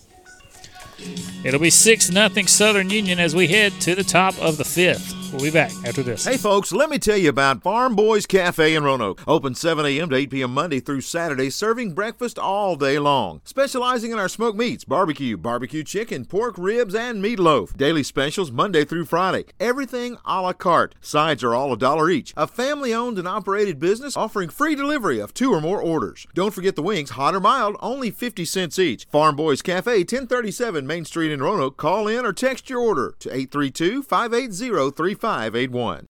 [1.45, 5.15] It'll be 6 nothing Southern Union as we head to the top of the fifth.
[5.35, 6.25] We'll be back after this.
[6.25, 9.21] Hey folks, let me tell you about Farm Boys Cafe in Roanoke.
[9.27, 10.09] Open 7 a.m.
[10.11, 10.55] to 8 p.m.
[10.55, 13.41] Monday through Saturday, serving breakfast all day long.
[13.43, 17.77] Specializing in our smoked meats, barbecue, barbecue chicken, pork ribs, and meatloaf.
[17.77, 19.47] Daily specials Monday through Friday.
[19.59, 20.95] Everything a la carte.
[21.01, 22.33] Sides are all a dollar each.
[22.37, 26.29] A family owned and operated business offering free delivery of two or more orders.
[26.35, 29.05] Don't forget the wings, hot or mild, only 50 cents each.
[29.07, 31.77] Farm Boys Cafe, 1037 Main Street in Roanoke.
[31.77, 36.07] Call in or text your order to 832 580 3581.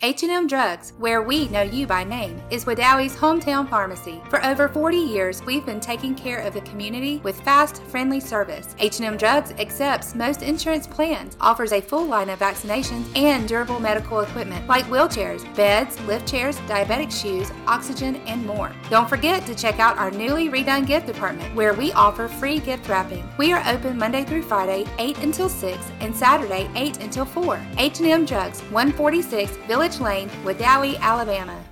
[0.00, 4.22] H&M Drugs, where we know you by name, is Wedowee's hometown pharmacy.
[4.30, 8.76] For over 40 years, we've been taking care of the community with fast, friendly service.
[8.78, 14.20] H&M Drugs accepts most insurance plans, offers a full line of vaccinations and durable medical
[14.20, 18.72] equipment like wheelchairs, beds, lift chairs, diabetic shoes, oxygen, and more.
[18.90, 22.88] Don't forget to check out our newly redone gift department, where we offer free gift
[22.88, 23.28] wrapping.
[23.36, 27.60] We are open Monday through Friday, 8 until 6, and Saturday, 8 until 4.
[27.78, 31.64] H&M Drugs, 146 Village Lane, Wedowee, Alabama.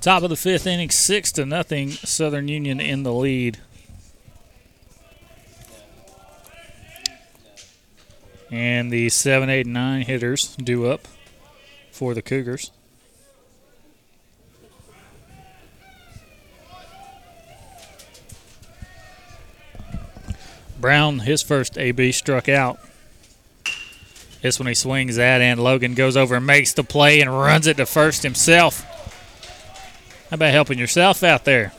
[0.00, 1.90] Top of the fifth inning, six to nothing.
[1.90, 3.58] Southern Union in the lead.
[8.50, 11.08] And the seven, eight, nine hitters due up
[11.90, 12.70] for the Cougars.
[20.78, 22.78] Brown, his first AB, struck out.
[24.46, 27.66] This one he swings at, and Logan goes over and makes the play and runs
[27.66, 28.80] it to first himself.
[30.30, 31.72] How about helping yourself out there?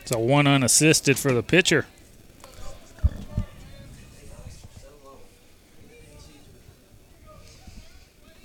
[0.00, 1.86] It's a one unassisted for the pitcher.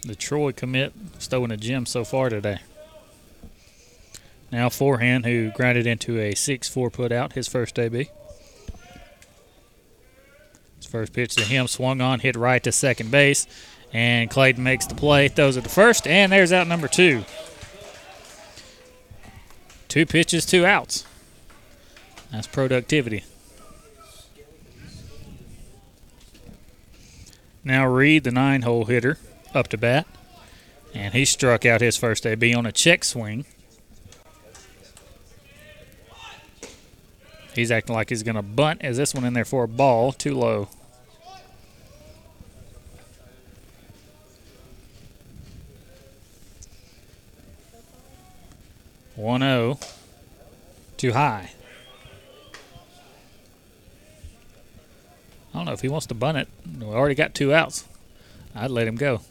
[0.04, 2.60] The Troy commit stowing a gem so far today.
[4.52, 8.12] Now forehand, who grounded into a 6-4 put out, his first AB.
[10.92, 13.48] First pitch to him, swung on, hit right to second base.
[13.94, 17.24] And Clayton makes the play, throws it to first, and there's out number two.
[19.88, 21.06] Two pitches, two outs.
[22.30, 23.24] That's productivity.
[27.64, 29.18] Now Reed, the nine hole hitter,
[29.54, 30.06] up to bat.
[30.94, 33.46] And he struck out his first AB on a check swing.
[37.56, 40.12] He's acting like he's going to bunt as this one in there for a ball,
[40.12, 40.68] too low.
[49.22, 49.78] One zero,
[50.98, 51.52] too high.
[55.54, 56.48] I don't know if he wants to bunt it.
[56.80, 57.88] We already got two outs.
[58.56, 59.22] I'd let him go.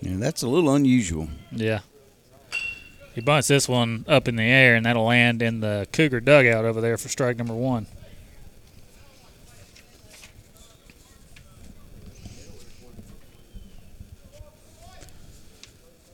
[0.00, 1.28] Yeah, that's a little unusual.
[1.52, 1.80] Yeah.
[3.14, 6.64] He bunts this one up in the air, and that'll land in the Cougar dugout
[6.64, 7.86] over there for strike number one.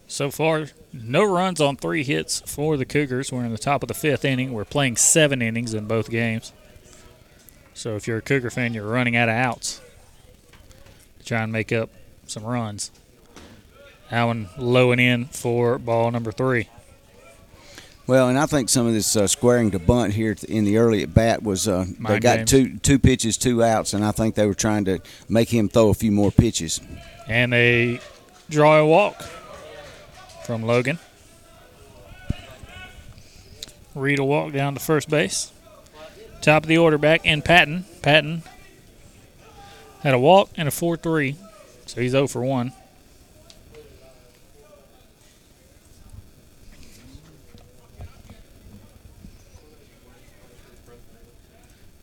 [0.08, 3.32] So far, no runs on three hits for the Cougars.
[3.32, 4.52] We're in the top of the fifth inning.
[4.52, 6.52] We're playing seven innings in both games.
[7.74, 9.80] So if you're a Cougar fan, you're running out of outs
[11.18, 11.90] to try and make up
[12.26, 12.92] some runs.
[14.10, 16.68] Allen low and in for ball number three.
[18.06, 21.02] Well, and I think some of this uh, squaring to bunt here in the early
[21.02, 22.50] at bat was uh, they got games.
[22.50, 25.88] two two pitches, two outs, and I think they were trying to make him throw
[25.88, 26.80] a few more pitches.
[27.26, 28.00] And they
[28.50, 29.24] draw a walk
[30.44, 30.98] from Logan.
[33.94, 35.52] Reed will walk down to first base.
[36.40, 37.84] Top of the order back in Patton.
[38.02, 38.42] Patton
[40.02, 41.36] had a walk and a 4 3,
[41.86, 42.72] so he's 0 for 1.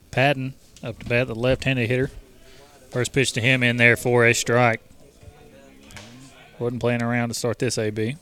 [0.09, 0.53] Patton
[0.83, 2.09] up to bat, the left handed hitter.
[2.89, 4.81] First pitch to him in there for a strike.
[6.59, 8.17] Wasn't playing around to start this AB.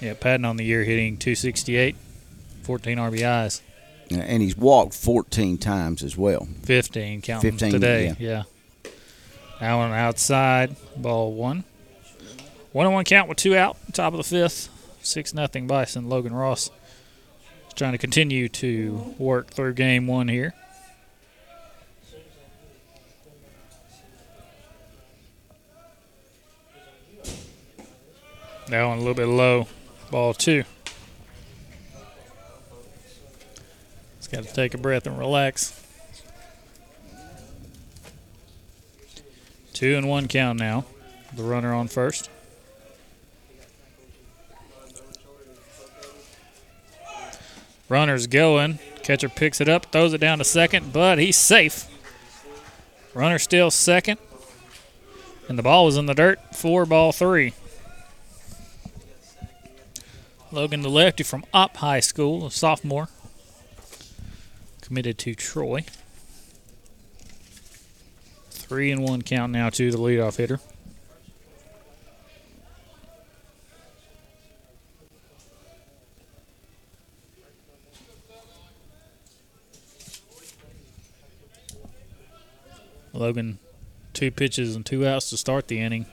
[0.00, 1.96] Yeah, Patton on the year hitting 268,
[2.62, 3.62] 14 RBIs,
[4.10, 6.46] And he's walked 14 times as well.
[6.64, 8.14] 15 counting 15, today.
[8.18, 8.42] Yeah.
[9.60, 11.64] That one outside, ball one.
[12.72, 14.68] One on one count with two out, top of the fifth.
[15.00, 16.08] 6 nothing Bison.
[16.08, 16.68] Logan Ross
[17.68, 20.52] is trying to continue to work through game one here.
[28.68, 29.68] That one a little bit low.
[30.10, 30.64] Ball two.
[34.18, 35.82] It's got to take a breath and relax.
[39.72, 40.84] Two and one count now.
[41.34, 42.30] The runner on first.
[47.88, 48.78] Runner's going.
[49.02, 51.84] Catcher picks it up, throws it down to second, but he's safe.
[53.14, 54.18] Runner still second.
[55.48, 56.40] And the ball was in the dirt.
[56.54, 57.52] Four ball three.
[60.52, 63.08] Logan the lefty from Opp High School, a sophomore,
[64.80, 65.84] committed to Troy.
[68.50, 70.60] Three and one count now to the leadoff hitter.
[83.12, 83.58] Logan,
[84.12, 86.06] two pitches and two outs to start the inning.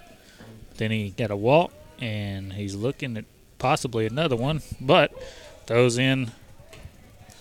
[0.78, 3.26] Then he got a walk, and he's looking at
[3.64, 5.14] possibly another one, but
[5.68, 6.30] throws in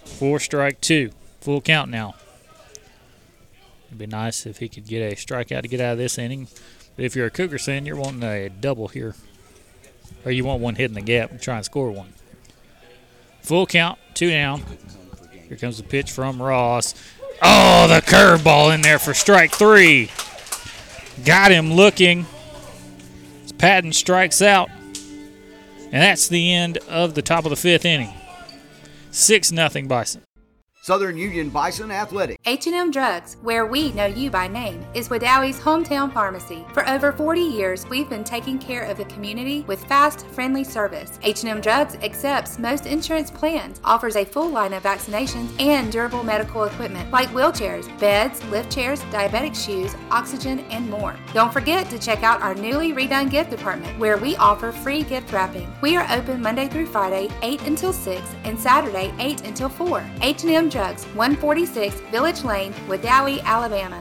[0.04, 1.10] four strike two.
[1.40, 2.14] Full count now.
[3.88, 6.46] It'd be nice if he could get a strikeout to get out of this inning.
[6.94, 9.16] But if you're a Cougar fan, you're wanting a double here.
[10.24, 12.12] Or you want one hitting the gap and try and score one.
[13.40, 14.62] Full count, two down.
[15.48, 16.94] Here comes the pitch from Ross.
[17.42, 20.08] Oh, the curveball in there for strike three.
[21.24, 22.26] Got him looking.
[23.58, 24.70] Patton strikes out.
[25.92, 28.14] And that's the end of the top of the fifth inning.
[29.10, 30.22] 6 nothing Bison.
[30.84, 32.40] Southern Union Bison Athletic.
[32.44, 36.66] H&M Drugs, where we know you by name, is Wedowee's hometown pharmacy.
[36.74, 41.20] For over 40 years, we've been taking care of the community with fast, friendly service.
[41.22, 46.64] H&M Drugs accepts most insurance plans, offers a full line of vaccinations and durable medical
[46.64, 51.16] equipment like wheelchairs, beds, lift chairs, diabetic shoes, oxygen, and more.
[51.32, 55.32] Don't forget to check out our newly redone gift department, where we offer free gift
[55.32, 55.72] wrapping.
[55.80, 60.04] We are open Monday through Friday, 8 until 6, and Saturday, 8 until 4.
[60.22, 64.00] H&M Drugs, 146 Village Lane, Wedowee, Alabama.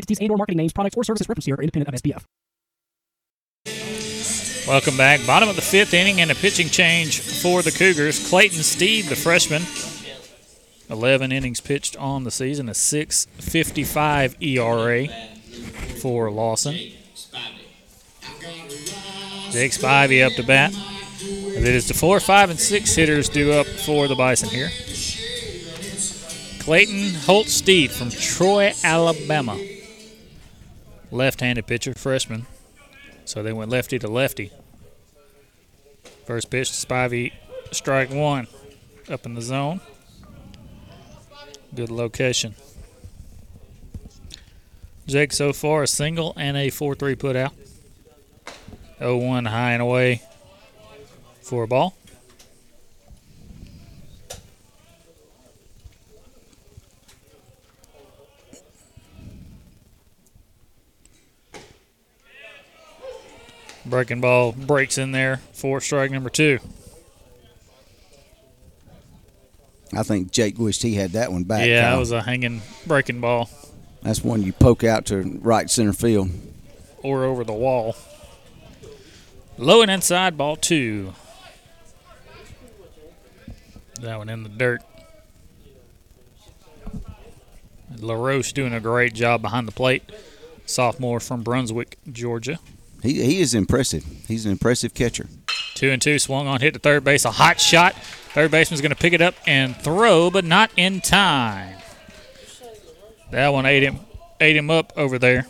[0.01, 2.25] entities and or marketing names, products, or services referenced here are independent of SPF.
[4.67, 5.25] Welcome back.
[5.25, 8.29] Bottom of the fifth inning and a pitching change for the Cougars.
[8.29, 9.63] Clayton Steed, the freshman,
[10.89, 15.07] 11 innings pitched on the season, a 6.55 ERA
[15.99, 16.75] for Lawson.
[19.49, 20.73] Jake Spivey up to bat.
[20.73, 24.69] And it is the four, five, and six hitters due up for the Bison here.
[26.59, 29.57] Clayton Holt Steed from Troy, Alabama.
[31.11, 32.47] Left-handed pitcher, freshman.
[33.25, 34.51] So they went lefty to lefty.
[36.25, 37.33] First pitch to Spivey,
[37.71, 38.47] strike one,
[39.09, 39.81] up in the zone.
[41.75, 42.55] Good location.
[45.07, 47.53] Jake so far a single and a 4-3 put out.
[48.99, 50.21] 0-1 high and away
[51.41, 51.95] for a ball.
[63.91, 66.59] Breaking ball breaks in there for strike number two.
[69.93, 71.67] I think Jake wished he had that one back.
[71.67, 71.91] Yeah, Kyle.
[71.95, 73.49] that was a hanging breaking ball
[74.01, 76.29] That's one you poke out to right center field.
[77.03, 77.97] or over the wall.
[79.57, 81.13] Low and inside, ball two.
[83.99, 84.81] That one in the dirt.
[87.97, 90.09] LaRoche doing a great job behind the plate.
[90.65, 92.57] Sophomore from Brunswick, Georgia.
[93.01, 94.05] He, he is impressive.
[94.27, 95.27] He's an impressive catcher.
[95.73, 97.25] Two and two, swung on, hit to third base.
[97.25, 97.95] A hot shot.
[97.95, 101.75] Third baseman's going to pick it up and throw, but not in time.
[103.31, 103.99] That one ate him,
[104.39, 105.47] ate him up over there.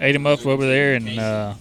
[0.00, 1.54] Ate him up over there, and uh,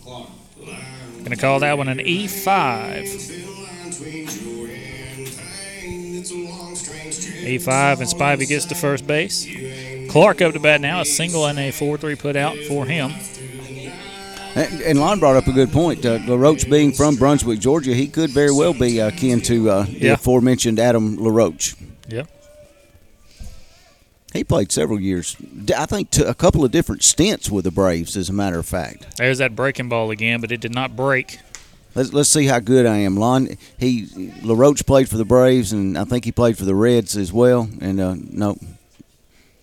[0.55, 3.47] going to call that one an E E5.
[7.47, 9.45] E5, and Spivey gets to first base.
[10.09, 13.11] Clark up to bat now, a single and a 4-3 put out for him.
[14.55, 16.03] And, and Lon brought up a good point.
[16.03, 19.83] Uh, LaRoche being from Brunswick, Georgia, he could very well be uh, kin to uh,
[19.83, 21.75] the aforementioned Adam LaRoche.
[22.07, 22.27] Yep.
[24.33, 25.37] He played several years.
[25.75, 29.17] I think a couple of different stints with the Braves, as a matter of fact.
[29.17, 31.39] There's that breaking ball again, but it did not break.
[31.95, 33.15] Let's, let's see how good I am.
[33.15, 34.07] Lon, he
[34.43, 37.69] LaRoche played for the Braves, and I think he played for the Reds as well.
[37.79, 38.57] And uh, no,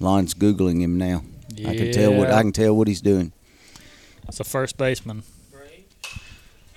[0.00, 1.22] Lon's googling him now.
[1.66, 3.32] I can tell what I can tell what he's doing.
[4.28, 5.22] It's a first baseman.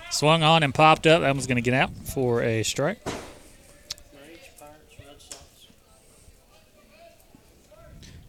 [0.09, 1.21] Swung on and popped up.
[1.21, 2.99] That one's going to get out for a strike.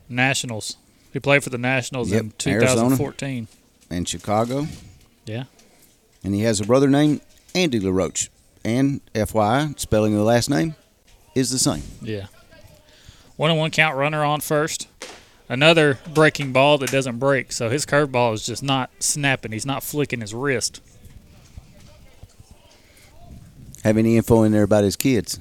[0.09, 0.77] Nationals.
[1.13, 2.97] He played for the Nationals Yep, in Arizona.
[2.97, 3.49] 2014.
[3.91, 4.67] and Chicago.
[5.27, 5.45] Yeah.
[6.25, 7.21] And he has a brother named
[7.55, 8.29] Andy LaRoche.
[8.65, 10.75] And FYI, spelling of the last name
[11.35, 11.83] is the same.
[12.03, 12.27] Yeah.
[13.39, 14.89] One and one count runner on first.
[15.49, 19.53] Another breaking ball that doesn't break, so his curveball is just not snapping.
[19.53, 20.83] He's not flicking his wrist.
[23.85, 25.39] Have any info in there about his kids?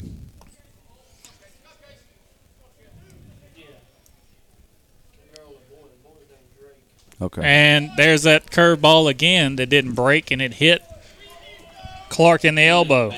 [7.20, 7.42] Okay.
[7.44, 10.84] And there's that curveball again that didn't break and it hit
[12.10, 13.12] Clark in the elbow.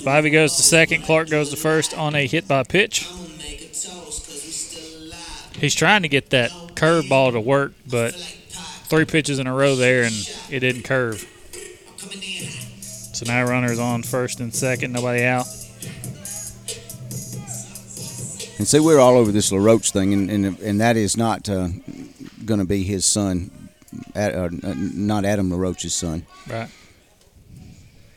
[0.00, 1.02] Spivey goes to second.
[1.02, 3.06] Clark goes to first on a hit by pitch.
[5.58, 10.04] He's trying to get that curveball to work, but three pitches in a row there
[10.04, 10.14] and
[10.48, 11.20] it didn't curve.
[13.12, 15.46] So now runners on first and second, nobody out.
[18.56, 21.68] And see, we're all over this LaRoche thing, and and, and that is not uh,
[22.44, 23.50] going to be his son,
[24.14, 26.24] uh, not Adam LaRoche's son.
[26.46, 26.68] Right.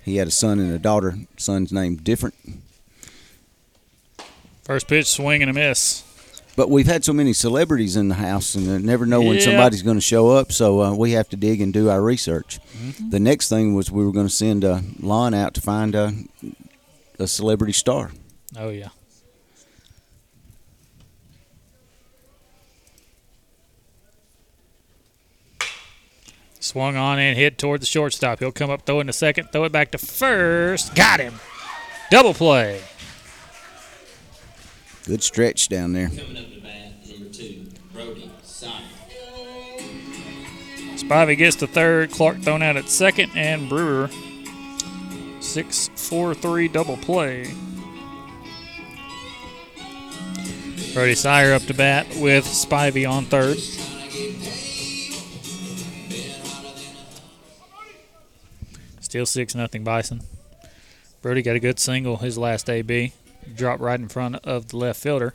[0.03, 1.15] He had a son and a daughter.
[1.37, 2.35] Son's name different.
[4.63, 6.03] First pitch, swing and a miss.
[6.55, 9.43] But we've had so many celebrities in the house, and never know when Yeah.
[9.45, 10.51] somebody's going to show up.
[10.51, 12.59] So uh, we have to dig and do our research.
[12.77, 13.09] Mm-hmm.
[13.09, 16.11] The next thing was we were going to send uh, Lon out to find uh,
[17.17, 18.11] a celebrity star.
[18.57, 18.89] Oh, yeah.
[26.63, 28.39] Swung on and hit toward the shortstop.
[28.39, 30.95] He'll come up, throw in the second, throw it back to first.
[30.95, 31.33] Got him.
[32.09, 32.81] Double play.
[35.05, 36.07] Good stretch down there.
[36.07, 38.71] Coming up to bat, number two, Brody Sire.
[40.95, 42.11] Spivey gets to third.
[42.11, 44.09] Clark thrown out at second, and Brewer
[45.41, 47.53] six four three double play.
[50.93, 53.57] Brody Sire up to bat with Spivey on third.
[59.13, 60.21] Still six nothing Bison.
[61.21, 63.13] Brody got a good single his last AB.
[63.55, 65.31] Dropped right in front of the left fielder.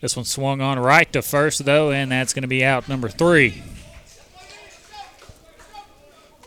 [0.00, 3.08] This one swung on right to first though, and that's going to be out number
[3.08, 3.62] three.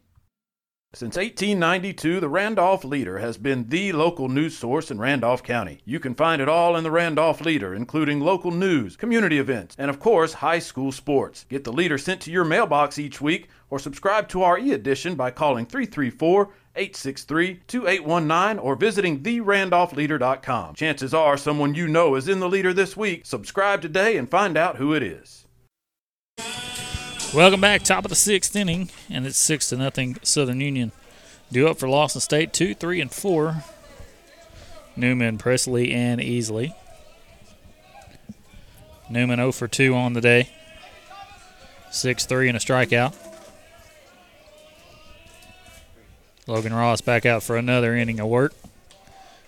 [0.93, 5.83] Since 1892, the Randolph Leader has been the local news source in Randolph County.
[5.85, 9.89] You can find it all in the Randolph Leader, including local news, community events, and
[9.89, 11.47] of course, high school sports.
[11.49, 15.15] Get the Leader sent to your mailbox each week or subscribe to our e edition
[15.15, 20.75] by calling 334 863 2819 or visiting therandolphleader.com.
[20.75, 23.25] Chances are someone you know is in the Leader this week.
[23.25, 25.47] Subscribe today and find out who it is.
[27.33, 30.93] Welcome back, top of the sixth inning, and it's six to nothing Southern Union.
[31.53, 33.65] Due up for Lawson State, two, three, and four.
[34.97, 36.75] Newnan, Presley, and Easley.
[39.11, 40.51] Newnan 0 for 2 on the day.
[41.91, 43.15] 6 3 and a strikeout.
[46.47, 48.55] Logan Ross back out for another inning of work.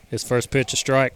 [0.08, 1.14] His first pitch a strike.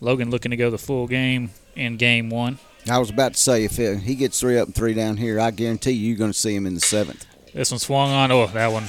[0.00, 2.58] Logan looking to go the full game in game one.
[2.88, 5.52] I was about to say, if he gets three up and three down here, I
[5.52, 7.26] guarantee you you're going to see him in the seventh.
[7.54, 8.32] This one swung on.
[8.32, 8.88] Oh, that one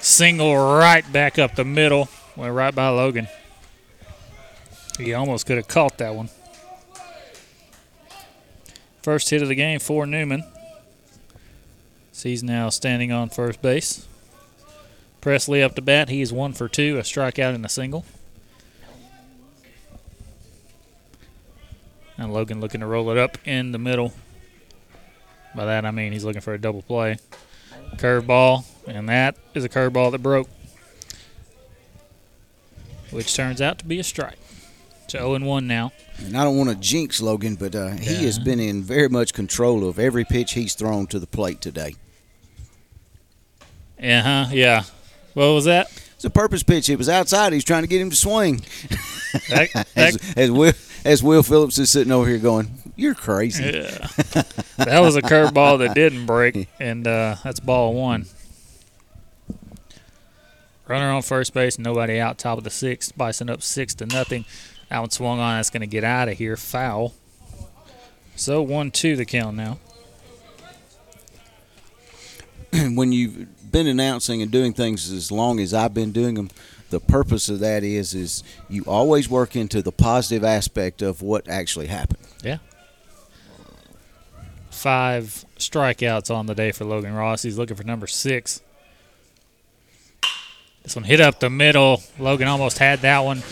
[0.00, 2.08] single right back up the middle.
[2.36, 3.28] Went right by Logan.
[4.98, 6.28] He almost could have caught that one.
[9.02, 10.42] First hit of the game for Newnan.
[12.12, 14.06] So he's now standing on first base.
[15.20, 16.08] Presley up to bat.
[16.08, 18.04] He is one for two, a strikeout and a single.
[22.26, 24.12] And Logan looking to roll it up in the middle.
[25.54, 27.18] By that I mean he's looking for a double play.
[27.98, 30.48] Curveball, and that is a curveball that broke,
[33.12, 34.38] which turns out to be a strike.
[35.06, 35.92] So 0 1 now.
[36.18, 38.20] And I don't want to jinx Logan, but uh, he Yeah.
[38.22, 41.94] has been in very much control of every pitch he's thrown to the plate today.
[44.02, 44.46] Uh huh.
[44.50, 44.82] Yeah.
[45.34, 45.86] What was that?
[46.16, 46.88] It's a purpose pitch.
[46.88, 47.52] It was outside.
[47.52, 48.62] He's trying to get him to swing.
[49.48, 50.72] That- as, that- as Will
[51.06, 54.08] as Will Phillips is sitting over here going, "You're crazy." Yeah.
[54.76, 58.26] that was a curveball that didn't break, and uh, that's ball one.
[60.88, 62.38] Runner on first base, nobody out.
[62.38, 64.44] Top of the sixth, Bison up six to nothing.
[64.88, 65.56] That one swung on.
[65.56, 66.56] That's going to get out of here.
[66.56, 67.14] Foul.
[68.36, 69.78] So one two the count now.
[72.94, 76.50] when you've been announcing and doing things as long as I've been doing them,
[76.90, 81.48] the purpose of that is is you always work into the positive aspect of what
[81.48, 82.26] actually happened.
[82.42, 82.58] Yeah.
[84.70, 87.42] Five strikeouts on the day for Logan Ross.
[87.42, 88.60] He's looking for number six.
[90.82, 92.02] This one hit up the middle.
[92.18, 93.42] Logan almost had that one,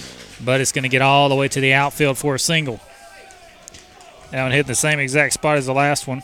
[0.45, 2.79] but it's going to get all the way to the outfield for a single.
[4.31, 6.23] That one hit the same exact spot as the last one.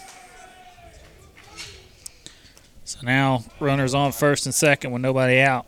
[2.85, 5.67] So now runners on first and second with nobody out.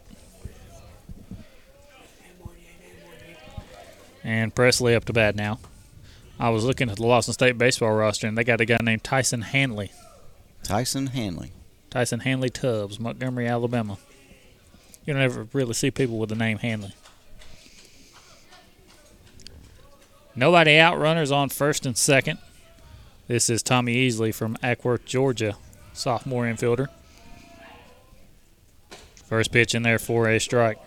[4.25, 5.59] And Presley up to bat now.
[6.39, 9.05] I was looking at the Lawson State baseball roster, and they got a guy named
[9.05, 9.93] Tyson Hanley.
[10.63, 11.53] Tyson Hanley.
[11.91, 13.99] Tyson Hanley Tubbs, Montgomery, Alabama.
[15.05, 16.95] You don't ever really see people with the name Hanley.
[20.35, 20.99] Nobody out.
[20.99, 22.39] Runners on first and second.
[23.29, 25.57] This is Tommy Easley from Acworth, Georgia,
[25.93, 26.89] sophomore infielder.
[29.27, 30.79] First pitch in there for a strike.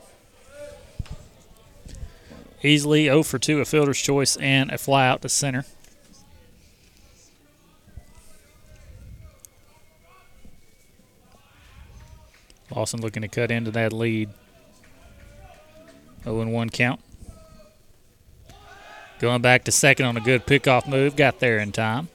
[2.66, 5.66] Easley 0 for 2, a fielder's choice, and a fly out to center.
[12.76, 14.30] Lawson looking to cut into that lead.
[16.24, 17.00] 0 1 count.
[19.20, 21.16] Going back to second on a good pickoff move.
[21.16, 22.10] Got there in time.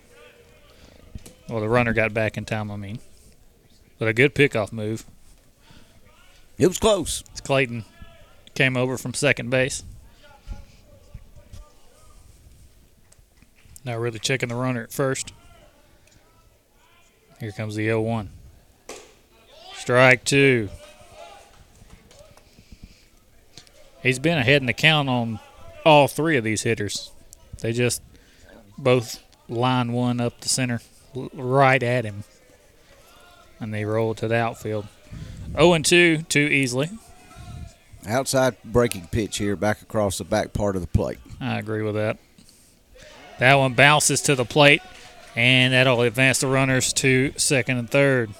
[1.48, 2.98] Well, the runner got back in time, I mean.
[3.98, 5.04] But a good pickoff move.
[6.58, 7.22] It was close.
[7.42, 7.84] Clayton
[8.54, 9.82] came over from second base.
[13.90, 15.32] Now really checking the runner at first.
[17.40, 18.30] Here comes the 0 1.
[19.74, 20.68] Strike two.
[24.00, 25.40] He's been ahead in the count on
[25.84, 27.10] all three of these hitters.
[27.62, 28.00] They just
[28.78, 30.80] both line one up the center
[31.34, 32.22] right at him.
[33.58, 34.86] And they roll to the outfield.
[35.54, 36.90] 0 and 2, too easily.
[38.06, 41.18] Outside breaking pitch here, back across the back part of the plate.
[41.40, 42.18] I agree with that.
[43.40, 44.82] That one bounces to the plate,
[45.34, 48.30] and that'll advance the runners to second and third.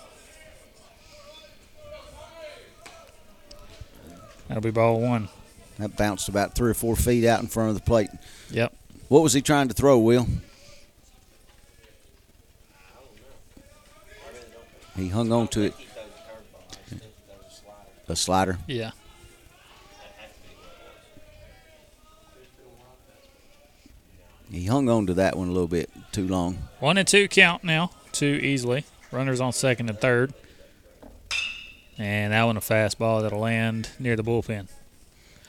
[4.47, 5.31] That'll be ball one.
[5.79, 8.11] That bounced about three or four feet out in front of the plate.
[8.51, 8.77] Yep.
[9.09, 10.27] What was he trying to throw, Will?
[14.97, 15.75] He hung on to it.
[18.07, 18.59] A slider.
[18.67, 18.91] Yeah.
[24.51, 26.59] He hung on to that one a little bit too long.
[26.81, 28.85] One and two count now, too easily.
[29.13, 30.35] Runners on second and third.
[31.99, 34.69] And that one a fastball that'll land near the bullpen.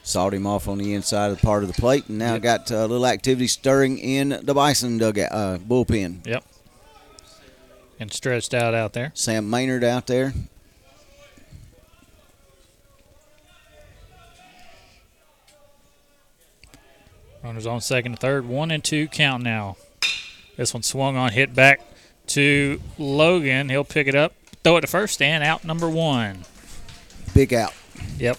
[0.03, 2.41] Sawed him off on the inside of the part of the plate, and now Yep.
[2.41, 6.25] got uh, a little activity stirring in the Bison dugout, uh, bullpen.
[6.25, 6.43] Yep.
[7.99, 9.11] And stretched out out there.
[9.13, 10.33] Sam Maynard out there.
[17.43, 18.45] Runners on second and third.
[18.45, 19.77] One and two count now.
[20.57, 21.81] This one swung on, hit back
[22.27, 23.69] to Logan.
[23.69, 26.45] He'll pick it up, throw it to first, and out number one.
[27.33, 27.73] Big out.
[28.17, 28.37] Yep.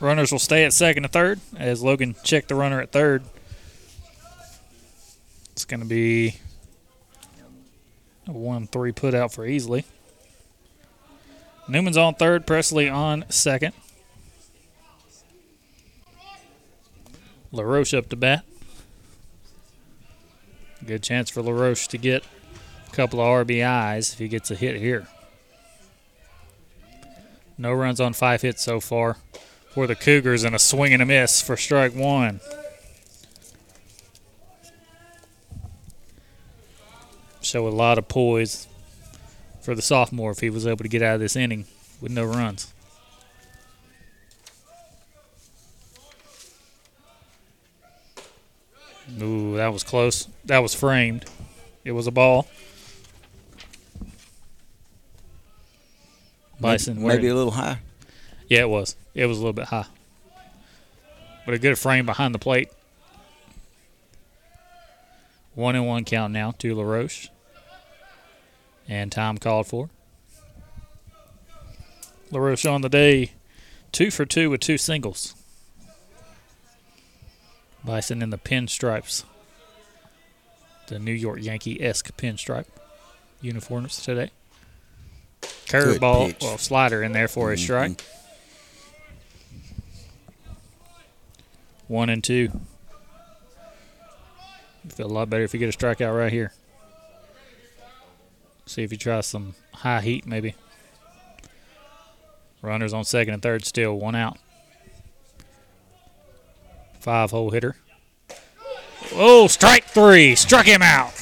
[0.00, 3.24] Runners will stay at second and third as Logan checked the runner at third.
[5.52, 6.36] It's going to be
[8.28, 9.84] a 1 3 put out for Easley.
[11.66, 13.74] Newman's on third, Presley on second.
[17.52, 18.44] LaRoche up to bat.
[20.84, 22.24] Good chance for LaRoche to get
[22.86, 25.08] a couple of RBIs if he gets a hit here.
[27.56, 29.16] No runs on five hits so far
[29.70, 32.40] for the Cougars and a swing and a miss for strike one.
[37.40, 38.68] Show a lot of poise
[39.62, 41.64] for the sophomore if he was able to get out of this inning
[42.00, 42.72] with no runs.
[49.20, 50.28] Ooh, that was close.
[50.44, 51.24] That was framed.
[51.84, 52.46] It was a ball.
[56.60, 57.78] Bison maybe, maybe a little high.
[58.48, 58.96] yeah, it was.
[59.14, 59.86] It was a little bit high.
[61.44, 62.68] But a good frame behind the plate.
[65.54, 67.28] One and one count now to LaRoche.
[68.88, 69.90] And time called for.
[72.30, 73.32] LaRoche on the day,
[73.92, 75.34] two for two with two singles.
[77.84, 79.24] Bison in the pinstripes.
[80.88, 82.66] the New York Yankee esque pinstripe
[83.40, 84.30] uniforms today.
[85.66, 87.62] Curveball, well, slider in there for a mm-hmm.
[87.62, 88.04] strike.
[91.86, 92.50] One and two.
[94.84, 96.52] You feel a lot better if you get a strikeout right here.
[98.66, 100.54] See if you try some high heat, maybe.
[102.60, 104.38] Runners on second and third, still one out.
[107.08, 107.74] Five hole hitter.
[109.14, 110.34] Oh, strike three.
[110.34, 111.14] Struck him out.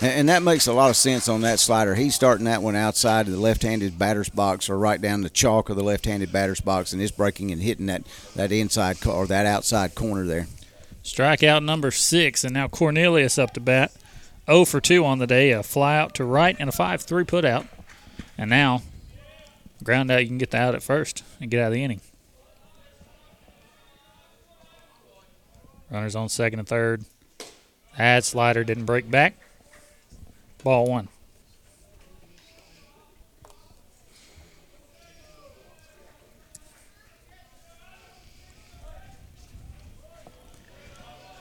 [0.00, 1.94] And, that makes a lot of sense on that slider.
[1.94, 5.70] He's starting that one outside of the left-handed batter's box, or right down the chalk
[5.70, 8.02] of the left-handed batter's box, and is breaking and hitting that
[8.34, 10.48] that inside or that outside corner there.
[11.04, 13.92] Strikeout number six, and now Cornelius up to bat.
[14.46, 15.52] 0 for 2 on the day.
[15.52, 17.68] A fly out to right and a 5 3 put out.
[18.36, 18.82] And now,
[19.84, 22.00] ground out, you can get the out at first and get out of the inning.
[25.94, 27.04] Runners on second and third.
[27.96, 29.36] That slider didn't break back.
[30.64, 31.08] Ball one.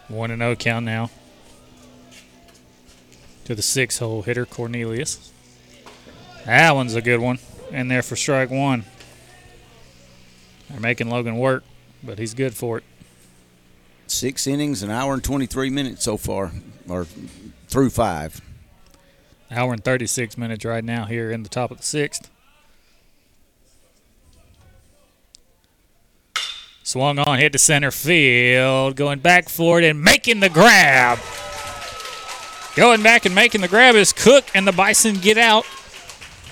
[0.07, 1.09] One and zero count now.
[3.45, 5.31] To the six hole hitter Cornelius.
[6.45, 7.39] That one's a good one.
[7.71, 8.85] In there for strike one.
[10.69, 11.63] They're making Logan work,
[12.03, 12.83] but he's good for it.
[14.23, 16.53] Six innings, an hour and 23 minutes so far,
[16.87, 17.03] or
[17.67, 18.39] through five.
[19.51, 22.29] Hour and 36 minutes right now here in the top of the sixth.
[26.83, 31.19] Swung on, hit to center field, going back for it and making the grab.
[32.77, 35.65] Going back and making the grab is Cook, and the Bison get out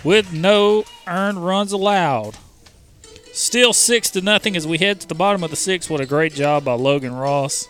[0.03, 2.35] with no earned runs allowed.
[3.33, 5.89] Still six to nothing as we head to the bottom of the sixth.
[5.89, 7.69] What a great job by Logan Ross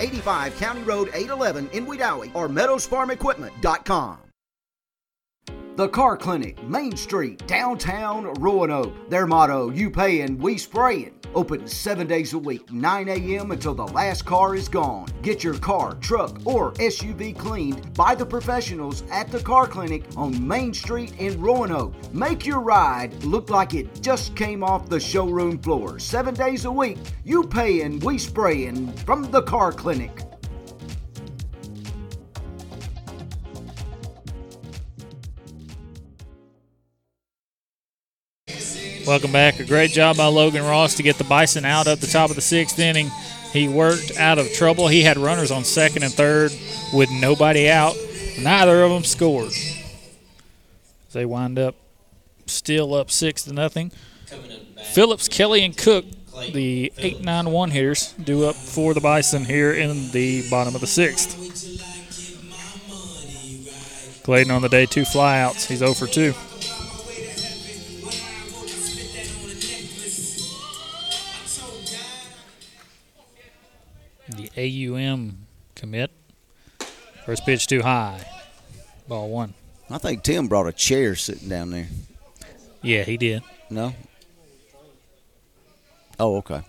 [0.00, 4.18] 85 County Road 811 in Wedowee or meadowsfarmequipment.com.
[5.76, 9.10] The Car Clinic, Main Street, downtown Roanoke.
[9.10, 11.15] Their motto, you paying, we spraying.
[11.36, 13.50] Open seven days a week, 9 a.m.
[13.50, 15.06] until the last car is gone.
[15.20, 20.48] Get your car, truck, or SUV cleaned by the professionals at the Car Clinic on
[20.48, 21.92] Main Street in Roanoke.
[22.14, 25.98] Make your ride look like it just came off the showroom floor.
[25.98, 30.22] Seven days a week, you paying, we spraying from the Car Clinic.
[39.06, 39.60] Welcome back.
[39.60, 42.34] A great job by Logan Ross to get the Bison out at the top of
[42.34, 43.08] the sixth inning.
[43.52, 44.88] He worked out of trouble.
[44.88, 46.50] He had runners on second and third
[46.92, 47.94] with nobody out.
[48.40, 49.52] Neither of them scored.
[51.12, 51.76] They wind up
[52.46, 53.92] still up six to nothing.
[54.92, 56.04] Phillips, Kelly, and Cook,
[56.52, 60.80] the eight nine one hitters, do up for the Bison here in the bottom of
[60.80, 61.34] the sixth.
[64.24, 65.68] Clayton on the day, two flyouts.
[65.68, 66.34] He's 0 for 2.
[74.56, 76.10] AUM commit.
[77.24, 78.24] First pitch too high.
[79.08, 79.54] Ball one.
[79.90, 81.88] I think Tim brought a chair sitting down there.
[82.82, 83.42] Yeah, he did.
[83.70, 83.94] No?
[86.18, 86.62] Oh, okay.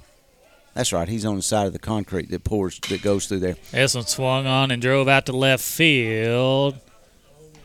[0.73, 1.07] That's right.
[1.07, 3.55] He's on the side of the concrete that pours that goes through there.
[3.71, 6.77] This one swung on and drove out to left field.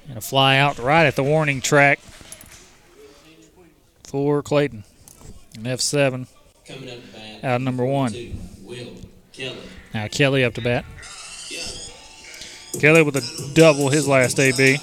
[0.08, 1.98] And a fly out right at the warning track
[4.04, 4.84] for Clayton.
[5.56, 6.26] An F7
[6.66, 7.44] Coming up to bat.
[7.44, 8.12] out number one.
[9.32, 9.58] Two, Will Kelly.
[9.94, 10.84] Now Kelly up to bat.
[12.80, 14.76] Kelly with a double his last AB.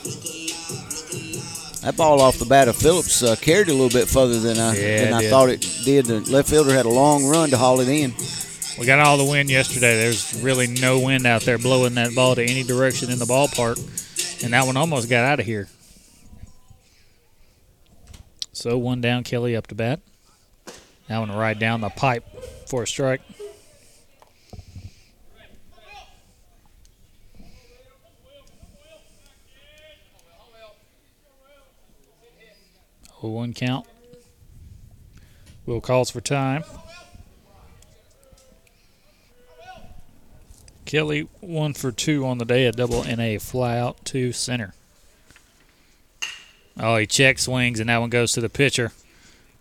[1.81, 4.75] That ball off the bat of Phillips uh, carried a little bit further than I
[4.77, 5.29] Yeah, than I did.
[5.29, 6.05] thought it did.
[6.05, 8.13] The left fielder had a long run to haul it in.
[8.77, 9.95] We got all the wind yesterday.
[9.97, 13.77] There's really no wind out there blowing that ball to any direction in the ballpark.
[14.43, 15.67] And that one almost got out of here.
[18.51, 20.01] So one down, Kelly up to bat.
[21.07, 22.25] That one right down the pipe
[22.67, 23.21] for a strike.
[33.29, 33.85] Oh, one count.
[35.67, 36.63] Will calls for time.
[40.85, 44.73] Kelly one for two on the day, a double and a fly out to center.
[46.79, 48.93] Oh, he check swings, and that one goes to the pitcher.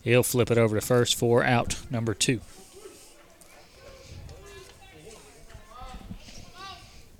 [0.03, 2.41] He'll flip it over to first for out number two.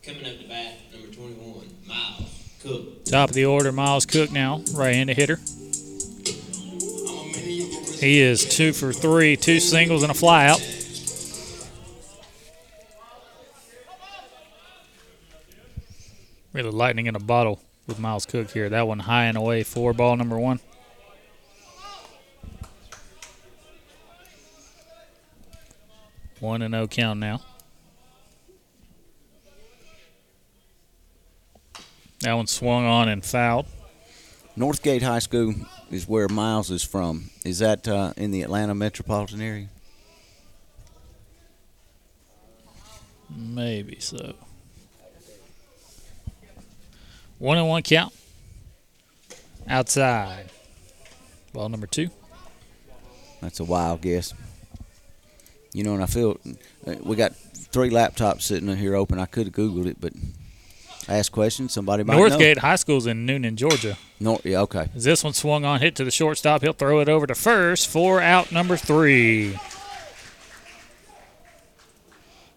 [0.03, 3.05] Coming up to bat, number 21, Miles Cook.
[3.05, 5.39] Top of the order, Miles Cook now, right-handed hitter.
[8.01, 10.63] He is two for three, two singles and a flyout.
[16.53, 18.69] Really lightning in a bottle with Miles Cook here.
[18.69, 20.61] That one high and away for ball number one.
[26.39, 27.41] One and no count now.
[32.21, 33.67] That one swung on and fouled.
[34.57, 35.55] Northgate High School
[35.91, 37.31] is where Miles is from.
[37.45, 39.69] Is that uh, in the Atlanta metropolitan area?
[43.35, 44.35] Maybe so.
[47.39, 48.13] One and one count.
[49.69, 50.47] Outside.
[51.53, 52.09] Ball number two.
[53.41, 54.35] That's a wild guess.
[55.73, 56.41] You know, and I feel
[56.87, 59.19] uh, we got three laptops sitting here open.
[59.19, 60.13] I could have Googled it, but
[61.09, 61.73] I asked questions.
[61.73, 62.61] Somebody might Northgate know.
[62.63, 63.97] High School's in Newnan, Georgia.
[64.21, 64.89] No, yeah, okay.
[64.95, 67.89] As this one swung on, hit to the shortstop, he'll throw it over to first
[67.89, 69.59] for out number three.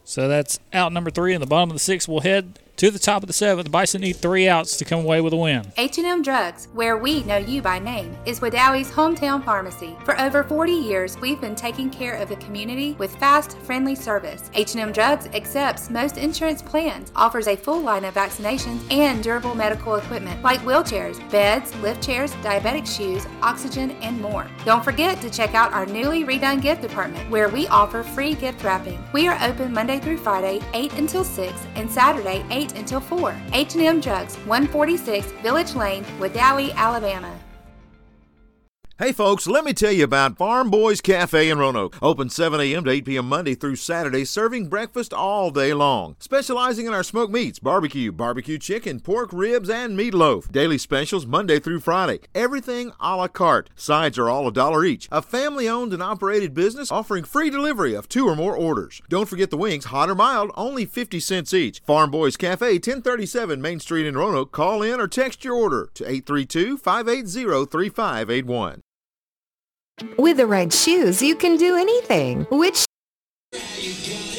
[0.04, 2.98] So that's out number three, in the bottom of the sixth We'll head to the
[2.98, 3.66] top of the seventh.
[3.66, 5.72] The Bison need three outs to come away with a win.
[5.78, 9.96] H&M Drugs, where we know you by name, is Wedowee's hometown pharmacy.
[10.04, 14.50] For over 40 years, we've been taking care of the community with fast, friendly service.
[14.56, 19.98] H&M Drugs accepts most insurance plans, offers a full line of vaccinations and durable medical
[19.98, 24.50] equipment like wheelchairs, beds, lift chairs, diabetic shoes, oxygen, and more.
[24.66, 28.64] Don't forget to check out our newly redone gift department, where we offer free gift
[28.64, 28.98] wrapping.
[29.14, 33.36] We are open Monday through Friday, 8 until 6, and Saturday, 8 until 4.
[33.54, 37.38] H&M Drugs, 146 Village Lane, Wedowee, Alabama.
[39.02, 41.98] Hey folks, let me tell you about Farm Boys Cafe in Roanoke.
[42.04, 42.84] Open 7 a.m.
[42.84, 43.28] to 8 p.m.
[43.28, 46.16] Monday through Saturday, serving breakfast all day long.
[46.20, 50.52] Specializing in our smoked meats, barbecue, barbecue chicken, pork ribs, and meatloaf.
[50.52, 52.20] Daily specials Monday through Friday.
[52.36, 53.72] Everything a la carte.
[53.76, 55.08] Sides are all a dollar each.
[55.12, 59.02] A family owned and operated business offering free delivery of two or more orders.
[59.10, 61.80] Don't forget the wings, hot or mild, only 50 cents each.
[61.88, 64.52] Farm Boys Cafe, 1037 Main Street in Roanoke.
[64.52, 68.84] Call in or text your order to 832 580 3581.
[70.18, 72.46] With the right shoes, you can do anything.
[72.50, 72.86] Which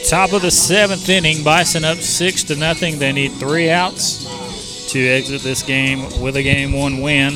[0.09, 2.99] Top of the seventh inning, Bison up six to nothing.
[2.99, 7.35] They need three outs to exit this game with a game one win,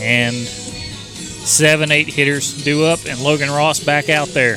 [0.00, 4.56] and seven, eight hitters due up, and Logan Ross back out there.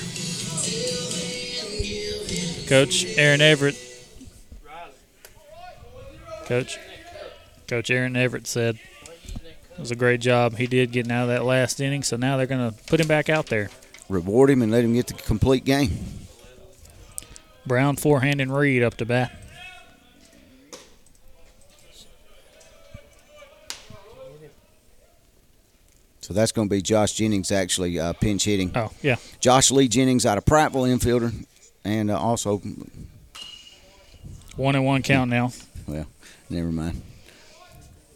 [2.68, 3.76] Coach Aaron Everett.
[6.46, 6.78] Coach.
[7.68, 8.80] Coach Aaron Everett said
[9.82, 12.04] was a great job he did getting out of that last inning.
[12.04, 13.70] So now they're going to put him back out there.
[14.08, 15.92] Reward him and let him get the complete game.
[17.66, 19.32] Brown, forehand, and Reed up to bat.
[26.22, 28.72] So that's going to be Josh Jennings actually uh, pinch hitting.
[28.76, 29.16] Oh, yeah.
[29.40, 31.34] Josh Lee Jennings out of Prattville infielder,
[31.84, 32.62] and uh, also
[34.56, 35.52] One and one count now.
[35.88, 36.06] well,
[36.50, 37.02] never mind.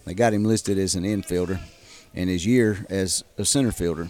[0.06, 1.60] They got him listed as an infielder,
[2.14, 4.08] and his year as a center fielder.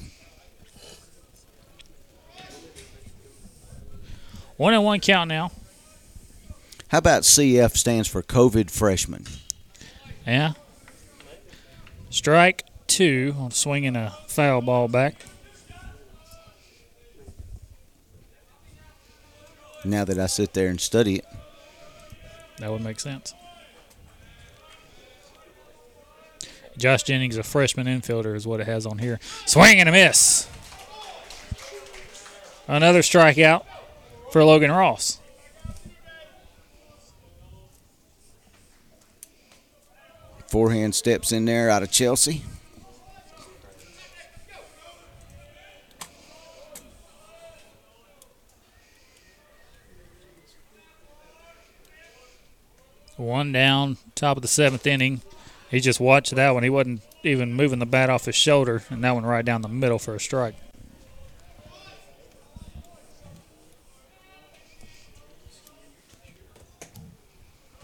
[4.57, 5.51] One and one count now.
[6.89, 9.25] How about CF stands for COVID freshman?
[10.25, 10.53] Yeah.
[12.09, 15.15] Strike two on swinging a foul ball back.
[19.83, 21.25] Now that I sit there and study it,
[22.59, 23.33] That would make sense.
[26.77, 29.19] Josh Jennings, a freshman infielder, is what it has on here.
[29.45, 30.47] Swing and a miss.
[32.67, 33.65] Another strikeout
[34.31, 35.19] for Logan Ross.
[40.55, 42.41] forehand steps in there out of Chelsea.
[53.17, 55.21] One down, top of the seventh inning.
[55.69, 56.63] He just watched that one.
[56.63, 59.67] He wasn't even moving the bat off his shoulder, and that one right down the
[59.67, 60.55] middle for a strike.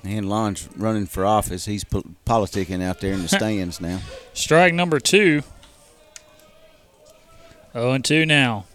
[0.03, 1.65] And Lon's running for office.
[1.65, 3.99] He's politicking out there in the stands now.
[4.33, 5.43] Strike number two.
[7.73, 8.65] 0 and 2 now.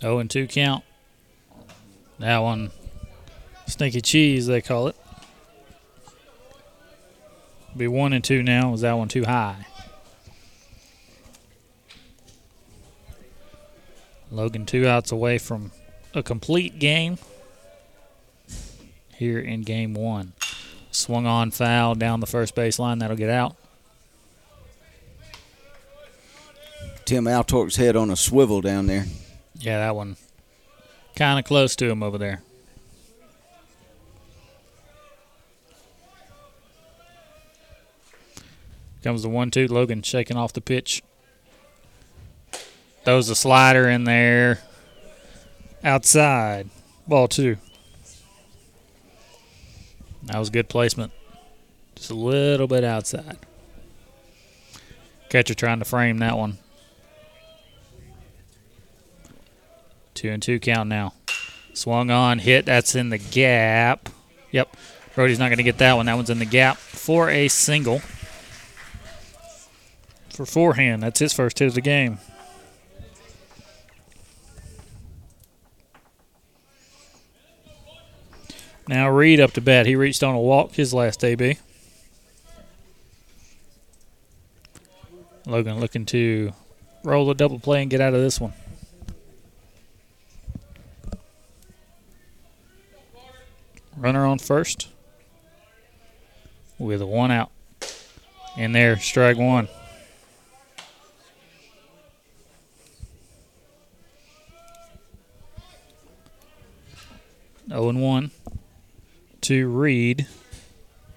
[0.00, 0.84] 0 and 2 count.
[2.18, 2.70] That one,
[3.66, 4.96] sneaky cheese, they call it.
[7.76, 8.70] Be 1 and 2 now.
[8.70, 9.66] Was that one too high?
[14.30, 15.70] Logan two outs away from
[16.12, 17.18] a complete game
[19.14, 20.32] here in game one.
[20.90, 23.00] Swung on foul down the first baseline.
[23.00, 23.56] That'll get out.
[27.04, 29.06] Tim Altork's head on a swivel down there.
[29.58, 30.16] Yeah, that one
[31.16, 32.42] kind of close to him over there.
[39.02, 39.66] Comes the one two.
[39.68, 41.02] Logan shaking off the pitch.
[43.04, 44.60] Throws a slider in there.
[45.84, 46.68] Outside.
[47.06, 47.56] Ball two.
[50.24, 51.12] That was good placement.
[51.94, 53.38] Just a little bit outside.
[55.30, 56.58] Catcher trying to frame that one.
[60.16, 61.12] Two and two count now.
[61.74, 62.64] Swung on, hit.
[62.64, 64.08] That's in the gap.
[64.50, 64.74] Yep.
[65.14, 66.06] Brody's not going to get that one.
[66.06, 68.00] That one's in the gap for a single.
[70.30, 71.02] For forehand.
[71.02, 72.18] That's his first hit of the game.
[78.88, 79.84] Now Reed up to bat.
[79.84, 81.58] He reached on a walk his last AB.
[85.44, 86.54] Logan looking to
[87.04, 88.54] roll a double play and get out of this one.
[93.96, 94.88] Runner on first
[96.78, 97.50] with a one out.
[98.56, 99.68] In there, strike one.
[107.70, 108.30] Oh and one
[109.42, 110.26] to Reed,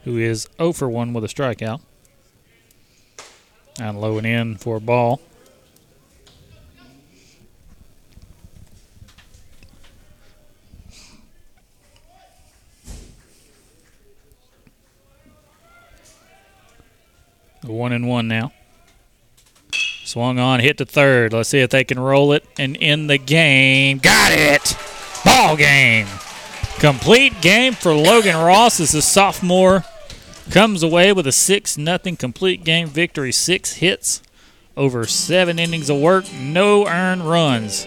[0.03, 1.81] who is 0 for 1 with a strikeout.
[3.80, 5.22] And low and in for a ball.
[17.69, 18.51] One and one now.
[20.03, 21.33] Swung on, hit to third.
[21.33, 23.99] Let's see if they can roll it and end the game.
[23.99, 24.75] Got it!
[25.23, 26.07] Ball game.
[26.79, 29.83] Complete game for Logan Ross as a sophomore
[30.49, 33.31] comes away with a 6 0 complete game victory.
[33.31, 34.23] Six hits
[34.75, 37.85] over seven innings of work, no earned runs.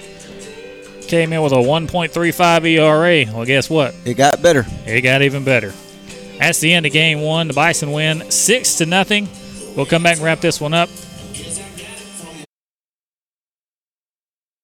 [1.08, 3.34] Came in with a 1.35 ERA.
[3.34, 3.94] Well, guess what?
[4.04, 4.64] It got better.
[4.86, 5.72] It got even better.
[6.38, 7.48] That's the end of game one.
[7.48, 9.28] The Bison win 6 to nothing.
[9.76, 10.90] We'll come back and wrap this one up.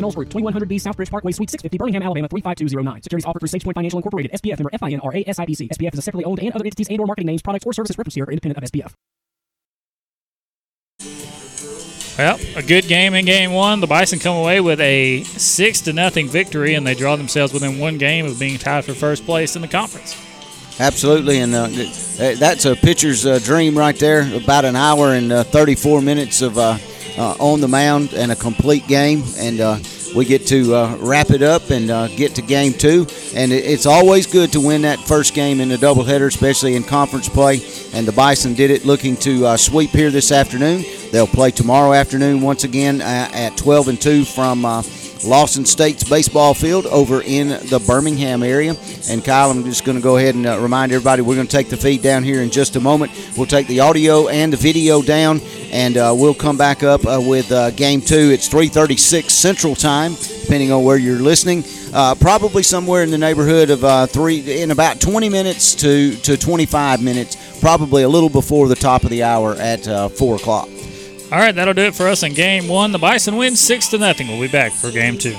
[0.00, 3.02] Knowles Group, 2100B Southbridge Parkway, Suite 650, Birmingham, Alabama 35209.
[3.02, 5.68] Securities offered through SagePoint Financial Incorporated, SPF member FINRA SIPC.
[5.70, 7.96] SPF is a separately owned and other entities and or marketing names, products, or services
[7.98, 8.92] referenced here are independent of SPF.
[12.18, 13.80] Well, a good game in game one.
[13.80, 17.78] The Bison come away with a six to nothing victory, and they draw themselves within
[17.78, 20.16] one game of being tied for first place in the conference.
[20.78, 21.68] Absolutely, and uh,
[22.34, 24.30] that's a pitcher's uh, dream right there.
[24.36, 26.76] About an hour and uh, 34 minutes of uh,
[27.16, 29.78] uh, on the mound and a complete game, and uh,
[30.14, 33.06] we get to wrap it up and get to game two.
[33.34, 37.28] And it's always good to win that first game in a doubleheader, especially in conference
[37.28, 37.62] play.
[37.94, 40.84] And the Bison did it, looking to sweep here this afternoon.
[41.10, 44.64] They'll play tomorrow afternoon once again at 12 and 2 from
[45.24, 48.76] Lawson State's baseball field over in the Birmingham area.
[49.08, 51.56] And Kyle, I'm just going to go ahead and uh, remind everybody we're going to
[51.56, 53.12] take the feed down here in just a moment.
[53.36, 55.40] We'll take the audio and the video down,
[55.72, 58.30] and uh, we'll come back up uh, with uh, game two.
[58.32, 61.64] It's 3:36 Central Time, depending on where you're listening.
[61.94, 66.36] Uh, probably somewhere in the neighborhood of uh, three, in about 20 minutes to to
[66.36, 67.36] 25 minutes.
[67.60, 70.68] Probably a little before the top of the hour at four o'clock.
[71.32, 72.92] All right, that'll do it for us in game one.
[72.92, 74.28] The Bison win six to nothing.
[74.28, 75.36] We'll be back for game two.